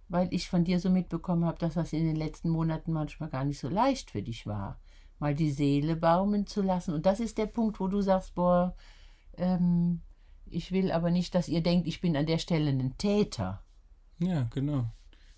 weil 0.08 0.28
ich 0.32 0.48
von 0.48 0.64
dir 0.64 0.80
so 0.80 0.90
mitbekommen 0.90 1.44
habe, 1.44 1.58
dass 1.58 1.74
das 1.74 1.92
in 1.92 2.04
den 2.04 2.16
letzten 2.16 2.50
Monaten 2.50 2.92
manchmal 2.92 3.30
gar 3.30 3.44
nicht 3.44 3.60
so 3.60 3.68
leicht 3.68 4.10
für 4.10 4.22
dich 4.22 4.46
war, 4.46 4.80
mal 5.20 5.34
die 5.34 5.52
Seele 5.52 5.94
baumeln 5.94 6.46
zu 6.46 6.60
lassen. 6.60 6.92
Und 6.92 7.06
das 7.06 7.20
ist 7.20 7.38
der 7.38 7.46
Punkt, 7.46 7.78
wo 7.78 7.86
du 7.86 8.00
sagst, 8.02 8.34
boah, 8.34 8.74
ähm, 9.38 10.00
ich 10.50 10.72
will 10.72 10.90
aber 10.90 11.10
nicht, 11.10 11.34
dass 11.34 11.48
ihr 11.48 11.62
denkt, 11.62 11.86
ich 11.86 12.00
bin 12.00 12.16
an 12.16 12.26
der 12.26 12.38
Stelle 12.38 12.70
ein 12.70 12.98
Täter. 12.98 13.62
Ja, 14.18 14.48
genau. 14.52 14.86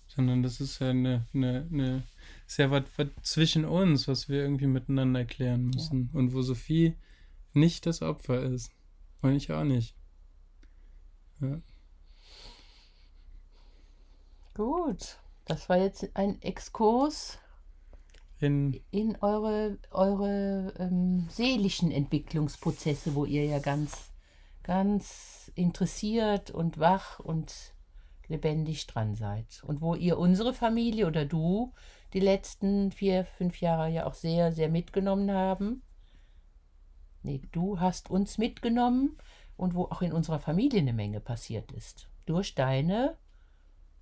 Sondern 0.07 0.43
das 0.43 0.59
ist 0.59 0.79
ja 0.79 0.89
eine, 0.89 1.25
eine, 1.33 1.67
eine 1.71 2.03
ist 2.47 2.57
ja 2.57 2.69
was, 2.69 2.83
was 2.97 3.07
zwischen 3.21 3.65
uns, 3.65 4.07
was 4.07 4.29
wir 4.29 4.41
irgendwie 4.41 4.67
miteinander 4.67 5.25
klären 5.25 5.67
müssen. 5.67 6.09
Und 6.13 6.33
wo 6.33 6.41
Sophie 6.41 6.95
nicht 7.53 7.85
das 7.85 8.01
Opfer 8.01 8.41
ist. 8.41 8.71
Und 9.21 9.35
ich 9.35 9.51
auch 9.51 9.63
nicht. 9.63 9.95
Ja. 11.41 11.59
Gut, 14.53 15.17
das 15.45 15.67
war 15.67 15.77
jetzt 15.77 16.15
ein 16.15 16.41
Exkurs 16.41 17.39
In, 18.39 18.79
in 18.91 19.17
eure, 19.21 19.77
eure 19.91 20.73
ähm, 20.79 21.27
seelischen 21.29 21.91
Entwicklungsprozesse, 21.91 23.15
wo 23.15 23.25
ihr 23.25 23.45
ja 23.45 23.59
ganz, 23.59 24.11
ganz 24.63 25.51
interessiert 25.55 26.51
und 26.51 26.79
wach 26.79 27.19
und 27.19 27.73
lebendig 28.27 28.87
dran 28.87 29.15
seid. 29.15 29.61
Und 29.65 29.81
wo 29.81 29.93
ihr 29.95 30.17
unsere 30.17 30.53
Familie 30.53 31.07
oder 31.07 31.25
du 31.25 31.73
die 32.13 32.19
letzten 32.21 32.91
vier, 32.91 33.25
fünf 33.25 33.59
Jahre 33.59 33.89
ja 33.89 34.05
auch 34.05 34.13
sehr, 34.13 34.51
sehr 34.51 34.69
mitgenommen 34.69 35.31
haben. 35.31 35.81
Nee, 37.23 37.41
du 37.51 37.79
hast 37.79 38.09
uns 38.09 38.37
mitgenommen 38.37 39.17
und 39.57 39.73
wo 39.73 39.83
auch 39.85 40.01
in 40.01 40.13
unserer 40.13 40.39
Familie 40.39 40.81
eine 40.81 40.93
Menge 40.93 41.19
passiert 41.19 41.71
ist. 41.71 42.07
Durch 42.25 42.55
deine 42.55 43.17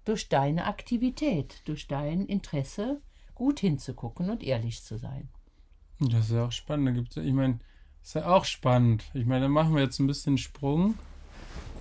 durch 0.06 0.30
deine 0.30 0.66
Aktivität, 0.66 1.62
durch 1.66 1.88
dein 1.88 2.26
Interesse 2.26 3.02
gut 3.36 3.60
hinzugucken 3.60 4.30
und 4.30 4.44
ehrlich 4.44 4.84
zu 4.84 4.98
sein. 4.98 5.30
Das 6.00 6.26
ist 6.26 6.32
ja 6.32 6.46
auch 6.46 6.52
spannend. 6.52 6.88
Da 6.88 6.92
gibt's, 6.92 7.18
ich 7.18 7.34
meine, 7.34 7.60
ist 8.02 8.16
ja 8.16 8.28
auch 8.28 8.46
spannend. 8.46 9.06
Ich 9.14 9.26
meine, 9.26 9.46
da 9.46 9.50
machen 9.50 9.76
wir 9.76 9.82
jetzt 9.82 10.00
ein 10.00 10.08
bisschen 10.08 10.38
Sprung. 10.38 10.96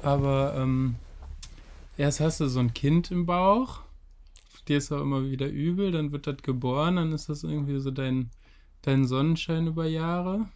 Aber 0.03 0.55
ähm, 0.57 0.97
erst 1.97 2.21
hast 2.21 2.41
du 2.41 2.49
so 2.49 2.61
ein 2.61 2.75
Kind 2.75 3.11
im 3.11 3.27
Bauch, 3.27 3.81
dir 4.69 4.79
ist 4.79 4.93
auch 4.93 5.01
immer 5.01 5.25
wieder 5.25 5.49
übel, 5.49 5.91
dann 5.91 6.13
wird 6.13 6.27
das 6.27 6.39
geboren, 6.39 6.97
dann 6.97 7.13
ist 7.13 7.29
das 7.29 7.45
irgendwie 7.45 7.79
so 7.81 7.91
dein, 7.91 8.31
dein 8.83 9.07
Sonnenschein 9.07 9.67
über 9.67 9.87
Jahre. 9.87 10.49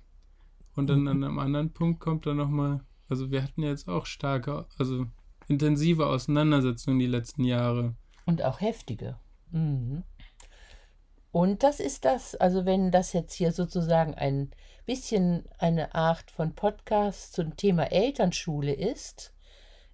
Und 0.75 0.89
dann 0.89 1.09
an 1.09 1.25
einem 1.25 1.39
anderen 1.39 1.73
Punkt 1.73 2.01
kommt 2.01 2.27
dann 2.27 2.37
nochmal, 2.37 2.81
also 3.09 3.31
wir 3.31 3.43
hatten 3.43 3.63
jetzt 3.63 3.89
auch 3.89 4.07
starke, 4.07 4.67
also 4.79 5.07
intensive 5.49 6.07
Auseinandersetzungen 6.07 6.99
die 6.99 7.07
letzten 7.07 7.45
Jahre. 7.45 7.95
Und 8.25 8.43
auch 8.43 8.61
heftige. 8.61 9.19
Mhm. 9.51 10.03
Und 11.31 11.63
das 11.63 11.81
ist 11.81 12.05
das, 12.05 12.35
also 12.35 12.65
wenn 12.65 12.91
das 12.91 13.13
jetzt 13.13 13.35
hier 13.35 13.53
sozusagen 13.53 14.15
ein 14.15 14.51
bisschen 14.87 15.45
eine 15.59 15.95
Art 15.95 16.31
von 16.31 16.55
Podcast 16.55 17.35
zum 17.35 17.57
Thema 17.57 17.93
Elternschule 17.93 18.73
ist, 18.73 19.35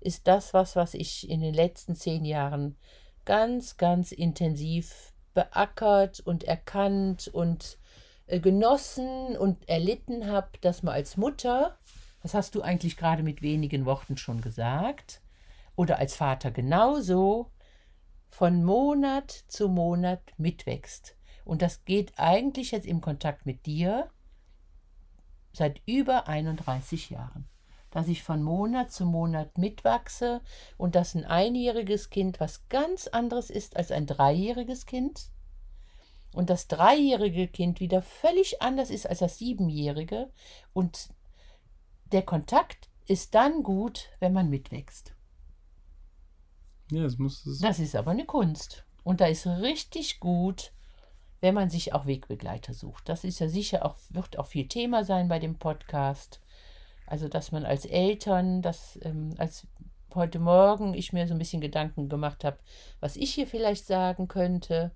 ist 0.00 0.28
das 0.28 0.54
was, 0.54 0.76
was 0.76 0.94
ich 0.94 1.28
in 1.28 1.40
den 1.40 1.54
letzten 1.54 1.94
zehn 1.96 2.24
Jahren 2.24 2.76
ganz, 3.24 3.76
ganz 3.76 4.12
intensiv 4.12 5.12
beackert 5.34 6.20
und 6.20 6.44
erkannt 6.44 7.28
und 7.28 7.78
äh, 8.26 8.40
genossen 8.40 9.36
und 9.36 9.68
erlitten 9.68 10.26
habe, 10.28 10.50
dass 10.60 10.82
man 10.82 10.94
als 10.94 11.16
Mutter, 11.16 11.78
das 12.22 12.34
hast 12.34 12.54
du 12.54 12.62
eigentlich 12.62 12.96
gerade 12.96 13.22
mit 13.22 13.42
wenigen 13.42 13.84
Worten 13.84 14.16
schon 14.16 14.40
gesagt, 14.40 15.20
oder 15.76 15.98
als 15.98 16.14
Vater 16.14 16.50
genauso, 16.50 17.50
von 18.28 18.64
Monat 18.64 19.30
zu 19.48 19.68
Monat 19.68 20.22
mitwächst. 20.38 21.16
Und 21.44 21.60
das 21.62 21.84
geht 21.84 22.12
eigentlich 22.16 22.70
jetzt 22.70 22.86
im 22.86 23.00
Kontakt 23.00 23.44
mit 23.46 23.66
dir 23.66 24.10
seit 25.52 25.82
über 25.86 26.28
31 26.28 27.10
Jahren. 27.10 27.48
Dass 27.90 28.08
ich 28.08 28.22
von 28.22 28.42
Monat 28.42 28.90
zu 28.90 29.04
Monat 29.04 29.58
mitwachse 29.58 30.40
und 30.78 30.94
dass 30.94 31.14
ein 31.14 31.26
einjähriges 31.26 32.08
Kind 32.08 32.40
was 32.40 32.66
ganz 32.68 33.06
anderes 33.06 33.50
ist 33.50 33.76
als 33.76 33.90
ein 33.90 34.06
dreijähriges 34.06 34.86
Kind. 34.86 35.28
Und 36.32 36.48
das 36.48 36.68
dreijährige 36.68 37.48
Kind 37.48 37.80
wieder 37.80 38.00
völlig 38.00 38.62
anders 38.62 38.88
ist 38.88 39.06
als 39.06 39.18
das 39.18 39.36
siebenjährige. 39.36 40.30
Und 40.72 41.10
der 42.12 42.22
Kontakt 42.22 42.88
ist 43.06 43.34
dann 43.34 43.62
gut, 43.62 44.10
wenn 44.20 44.32
man 44.32 44.48
mitwächst. 44.48 45.14
Ja, 46.90 47.04
es 47.04 47.18
muss 47.18 47.46
es. 47.46 47.60
Das 47.60 47.78
ist 47.78 47.96
aber 47.96 48.10
eine 48.10 48.26
Kunst. 48.26 48.84
Und 49.02 49.20
da 49.20 49.26
ist 49.26 49.46
richtig 49.46 50.20
gut, 50.20 50.72
wenn 51.40 51.54
man 51.54 51.70
sich 51.70 51.92
auch 51.92 52.06
Wegbegleiter 52.06 52.74
sucht. 52.74 53.08
Das 53.08 53.24
ist 53.24 53.40
ja 53.40 53.48
sicher 53.48 53.84
auch, 53.84 53.96
wird 54.10 54.38
auch 54.38 54.46
viel 54.46 54.68
Thema 54.68 55.04
sein 55.04 55.28
bei 55.28 55.38
dem 55.38 55.58
Podcast. 55.58 56.40
Also, 57.06 57.28
dass 57.28 57.50
man 57.50 57.64
als 57.64 57.84
Eltern, 57.84 58.62
dass 58.62 58.98
ähm, 59.02 59.34
als 59.38 59.66
heute 60.14 60.38
Morgen 60.38 60.94
ich 60.94 61.12
mir 61.12 61.26
so 61.26 61.34
ein 61.34 61.38
bisschen 61.38 61.60
Gedanken 61.60 62.08
gemacht 62.08 62.44
habe, 62.44 62.58
was 63.00 63.16
ich 63.16 63.34
hier 63.34 63.46
vielleicht 63.46 63.86
sagen 63.86 64.28
könnte. 64.28 64.92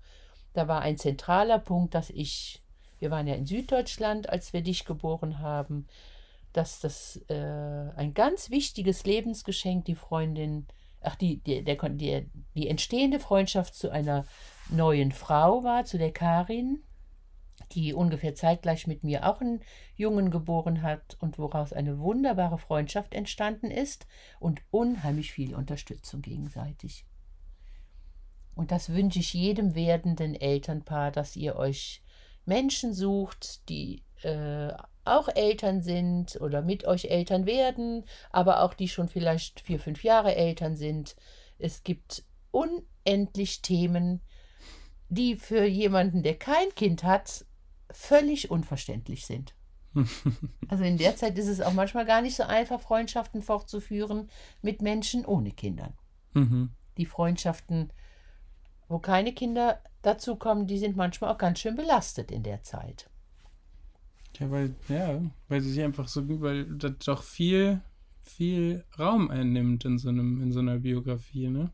Da 0.53 0.67
war 0.67 0.81
ein 0.81 0.97
zentraler 0.97 1.59
Punkt, 1.59 1.93
dass 1.93 2.09
ich, 2.09 2.63
wir 2.99 3.11
waren 3.11 3.27
ja 3.27 3.35
in 3.35 3.45
Süddeutschland, 3.45 4.29
als 4.29 4.53
wir 4.53 4.61
dich 4.61 4.85
geboren 4.85 5.39
haben, 5.39 5.87
dass 6.57 6.79
das 6.79 7.21
äh, 7.29 7.91
ein 7.95 8.13
ganz 8.15 8.49
wichtiges 8.49 9.05
Lebensgeschenk 9.05 9.85
die 9.85 9.95
Freundin, 9.95 10.65
ach, 11.01 11.15
die, 11.15 11.37
die, 11.37 11.63
der, 11.63 11.75
die, 11.89 12.29
die 12.55 12.67
entstehende 12.67 13.19
Freundschaft 13.19 13.75
zu 13.75 13.91
einer 13.91 14.25
neuen 14.69 15.11
Frau 15.11 15.63
war, 15.63 15.85
zu 15.85 15.99
der 15.99 16.11
Karin, 16.11 16.83
die 17.73 17.93
ungefähr 17.93 18.33
zeitgleich 18.33 18.87
mit 18.87 19.03
mir 19.03 19.29
auch 19.29 19.39
einen 19.39 19.61
Jungen 19.95 20.31
geboren 20.31 20.81
hat 20.81 21.15
und 21.19 21.37
woraus 21.37 21.73
eine 21.73 21.99
wunderbare 21.99 22.57
Freundschaft 22.57 23.13
entstanden 23.13 23.69
ist 23.69 24.07
und 24.39 24.61
unheimlich 24.71 25.31
viel 25.31 25.53
Unterstützung 25.53 26.23
gegenseitig. 26.23 27.05
Und 28.55 28.71
das 28.71 28.89
wünsche 28.89 29.19
ich 29.19 29.33
jedem 29.33 29.75
werdenden 29.75 30.33
Elternpaar, 30.33 31.11
dass 31.11 31.35
ihr 31.35 31.55
euch 31.55 32.01
Menschen 32.45 32.93
sucht, 32.93 33.69
die 33.69 34.03
äh, 34.23 34.73
auch 35.15 35.29
Eltern 35.33 35.81
sind 35.81 36.39
oder 36.41 36.61
mit 36.61 36.85
euch 36.85 37.05
Eltern 37.05 37.45
werden, 37.45 38.05
aber 38.31 38.63
auch 38.63 38.73
die 38.73 38.87
schon 38.87 39.07
vielleicht 39.07 39.61
vier, 39.61 39.79
fünf 39.79 40.03
Jahre 40.03 40.35
Eltern 40.35 40.75
sind. 40.75 41.15
Es 41.57 41.83
gibt 41.83 42.23
unendlich 42.51 43.61
Themen, 43.61 44.21
die 45.09 45.35
für 45.35 45.65
jemanden, 45.65 46.23
der 46.23 46.37
kein 46.37 46.73
Kind 46.75 47.03
hat, 47.03 47.45
völlig 47.91 48.51
unverständlich 48.51 49.25
sind. 49.25 49.55
also 50.67 50.83
in 50.83 50.97
der 50.97 51.15
Zeit 51.15 51.37
ist 51.37 51.47
es 51.47 51.61
auch 51.61 51.73
manchmal 51.73 52.05
gar 52.05 52.21
nicht 52.21 52.35
so 52.35 52.43
einfach, 52.43 52.79
Freundschaften 52.79 53.41
fortzuführen 53.41 54.29
mit 54.61 54.81
Menschen 54.81 55.25
ohne 55.25 55.51
Kindern. 55.51 55.93
Mhm. 56.33 56.71
Die 56.97 57.05
Freundschaften, 57.05 57.91
wo 58.87 58.99
keine 58.99 59.33
Kinder 59.33 59.81
dazukommen, 60.01 60.67
die 60.67 60.77
sind 60.77 60.95
manchmal 60.95 61.33
auch 61.33 61.37
ganz 61.37 61.59
schön 61.59 61.75
belastet 61.75 62.31
in 62.31 62.43
der 62.43 62.63
Zeit. 62.63 63.09
Ja, 64.39 64.51
weil, 64.51 64.75
ja, 64.87 65.21
weil 65.47 65.61
sie 65.61 65.71
sich 65.71 65.83
einfach 65.83 66.07
so, 66.07 66.27
weil 66.41 66.65
das 66.65 66.97
doch 67.05 67.23
viel, 67.23 67.81
viel 68.21 68.83
Raum 68.99 69.31
einnimmt 69.31 69.85
in 69.85 69.97
so 69.97 70.09
einem, 70.09 70.41
in 70.41 70.51
so 70.51 70.59
einer 70.59 70.79
Biografie, 70.79 71.47
ne? 71.47 71.71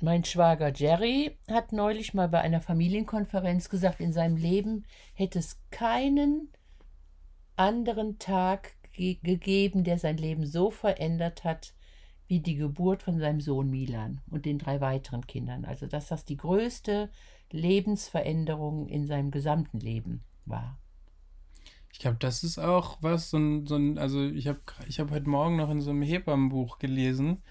Mein 0.00 0.24
Schwager 0.24 0.72
Jerry 0.74 1.38
hat 1.48 1.72
neulich 1.72 2.12
mal 2.12 2.28
bei 2.28 2.40
einer 2.40 2.60
Familienkonferenz 2.60 3.68
gesagt, 3.68 4.00
in 4.00 4.12
seinem 4.12 4.36
Leben 4.36 4.84
hätte 5.14 5.38
es 5.38 5.60
keinen 5.70 6.48
anderen 7.54 8.18
Tag 8.18 8.72
ge 8.92 9.18
gegeben, 9.22 9.84
der 9.84 9.98
sein 9.98 10.16
Leben 10.16 10.44
so 10.44 10.72
verändert 10.72 11.44
hat 11.44 11.74
wie 12.26 12.40
die 12.40 12.56
Geburt 12.56 13.04
von 13.04 13.20
seinem 13.20 13.40
Sohn 13.40 13.70
Milan 13.70 14.20
und 14.28 14.44
den 14.44 14.58
drei 14.58 14.80
weiteren 14.80 15.24
Kindern. 15.26 15.64
Also 15.64 15.86
dass 15.86 16.08
das 16.08 16.24
die 16.24 16.36
größte 16.36 17.08
Lebensveränderung 17.52 18.88
in 18.88 19.06
seinem 19.06 19.30
gesamten 19.30 19.78
Leben 19.78 20.24
war. 20.46 20.78
Ich 21.92 21.98
glaube, 21.98 22.16
das 22.18 22.42
ist 22.42 22.58
auch 22.58 22.98
was, 23.00 23.30
so 23.30 23.36
ein, 23.36 23.66
so 23.66 23.76
ein 23.76 23.98
also 23.98 24.24
ich 24.24 24.48
habe 24.48 24.60
ich 24.88 24.98
hab 24.98 25.10
heute 25.10 25.28
Morgen 25.28 25.56
noch 25.56 25.70
in 25.70 25.80
so 25.80 25.90
einem 25.90 26.02
Hebammenbuch 26.02 26.78
gelesen, 26.78 27.42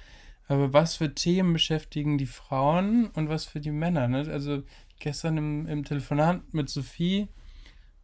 aber 0.48 0.74
was 0.74 0.96
für 0.96 1.14
Themen 1.14 1.54
beschäftigen 1.54 2.18
die 2.18 2.26
Frauen 2.26 3.08
und 3.08 3.30
was 3.30 3.46
für 3.46 3.62
die 3.62 3.72
Männer? 3.72 4.08
Ne? 4.08 4.28
Also 4.30 4.64
gestern 5.00 5.38
im, 5.38 5.68
im 5.68 5.84
Telefonat 5.84 6.54
mit 6.54 6.70
Sophie 6.70 7.28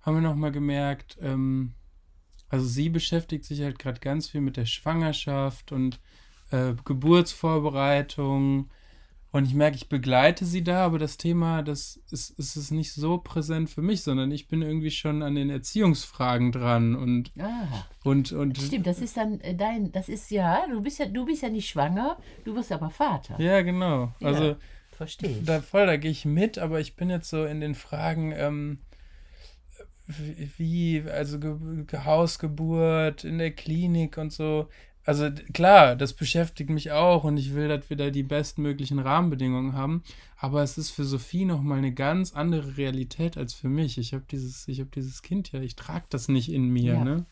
haben 0.01 0.15
wir 0.15 0.21
nochmal 0.21 0.51
gemerkt, 0.51 1.17
ähm, 1.21 1.73
also 2.49 2.65
sie 2.65 2.89
beschäftigt 2.89 3.43
sich 3.43 3.61
halt 3.61 3.79
gerade 3.79 3.99
ganz 3.99 4.29
viel 4.29 4.41
mit 4.41 4.55
der 4.55 4.65
Schwangerschaft 4.65 5.71
und 5.71 5.99
äh, 6.51 6.73
Geburtsvorbereitung 6.85 8.69
und 9.37 9.45
ich 9.45 9.53
merke, 9.53 9.77
ich 9.77 9.87
begleite 9.87 10.45
sie 10.45 10.63
da, 10.63 10.83
aber 10.83 10.97
das 10.97 11.17
Thema, 11.17 11.61
das 11.61 12.01
ist, 12.09 12.31
ist 12.39 12.55
es 12.55 12.71
nicht 12.71 12.91
so 12.93 13.19
präsent 13.19 13.69
für 13.69 13.83
mich, 13.83 14.01
sondern 14.01 14.31
ich 14.31 14.47
bin 14.47 14.63
irgendwie 14.63 14.89
schon 14.89 15.21
an 15.21 15.35
den 15.35 15.51
Erziehungsfragen 15.51 16.51
dran 16.51 16.95
und 16.95 17.31
ah, 17.39 17.85
und 18.03 18.31
und 18.31 18.57
stimmt, 18.57 18.87
das 18.87 18.99
ist 18.99 19.15
dann 19.15 19.39
äh, 19.41 19.53
dein, 19.53 19.91
das 19.91 20.09
ist 20.09 20.31
ja, 20.31 20.65
du 20.67 20.81
bist 20.81 20.97
ja, 20.97 21.05
du 21.05 21.25
bist 21.25 21.43
ja 21.43 21.49
nicht 21.49 21.69
schwanger, 21.69 22.17
du 22.45 22.55
wirst 22.55 22.71
aber 22.71 22.89
Vater. 22.89 23.39
Ja, 23.39 23.61
genau. 23.61 24.11
Ja, 24.19 24.27
also 24.27 24.55
verstehe. 24.91 25.41
Da 25.45 25.61
voll, 25.61 25.85
da 25.85 25.97
gehe 25.97 26.11
ich 26.11 26.25
mit, 26.25 26.57
aber 26.57 26.79
ich 26.79 26.95
bin 26.95 27.11
jetzt 27.11 27.29
so 27.29 27.45
in 27.45 27.61
den 27.61 27.75
Fragen. 27.75 28.33
Ähm, 28.35 28.79
wie, 30.57 31.03
also 31.05 31.37
Ge 31.37 31.99
Hausgeburt 32.05 33.25
in 33.25 33.37
der 33.39 33.51
Klinik 33.51 34.17
und 34.17 34.31
so, 34.31 34.69
also 35.07 35.31
klar, 35.53 35.95
das 35.95 36.11
beschäftigt 36.11 36.69
mich 36.69 36.91
auch 36.91 37.23
und 37.23 37.37
ich 37.37 37.55
will, 37.55 37.69
dass 37.69 37.89
wir 37.89 37.95
da 37.95 38.09
die 38.09 38.23
bestmöglichen 38.23 38.99
Rahmenbedingungen 38.99 39.71
haben. 39.71 40.03
Aber 40.35 40.63
es 40.63 40.77
ist 40.77 40.89
für 40.89 41.05
Sophie 41.05 41.45
nochmal 41.45 41.77
eine 41.77 41.93
ganz 41.93 42.33
andere 42.33 42.75
Realität 42.75 43.37
als 43.37 43.53
für 43.53 43.69
mich. 43.69 43.97
Ich 43.97 44.13
habe 44.13 44.25
dieses, 44.29 44.67
ich 44.67 44.81
habe 44.81 44.89
dieses 44.93 45.21
Kind 45.21 45.53
ja, 45.53 45.61
ich 45.61 45.77
trage 45.77 46.05
das 46.09 46.27
nicht 46.27 46.51
in 46.51 46.67
mir, 46.67 46.95
ja. 46.95 47.03
ne? 47.05 47.25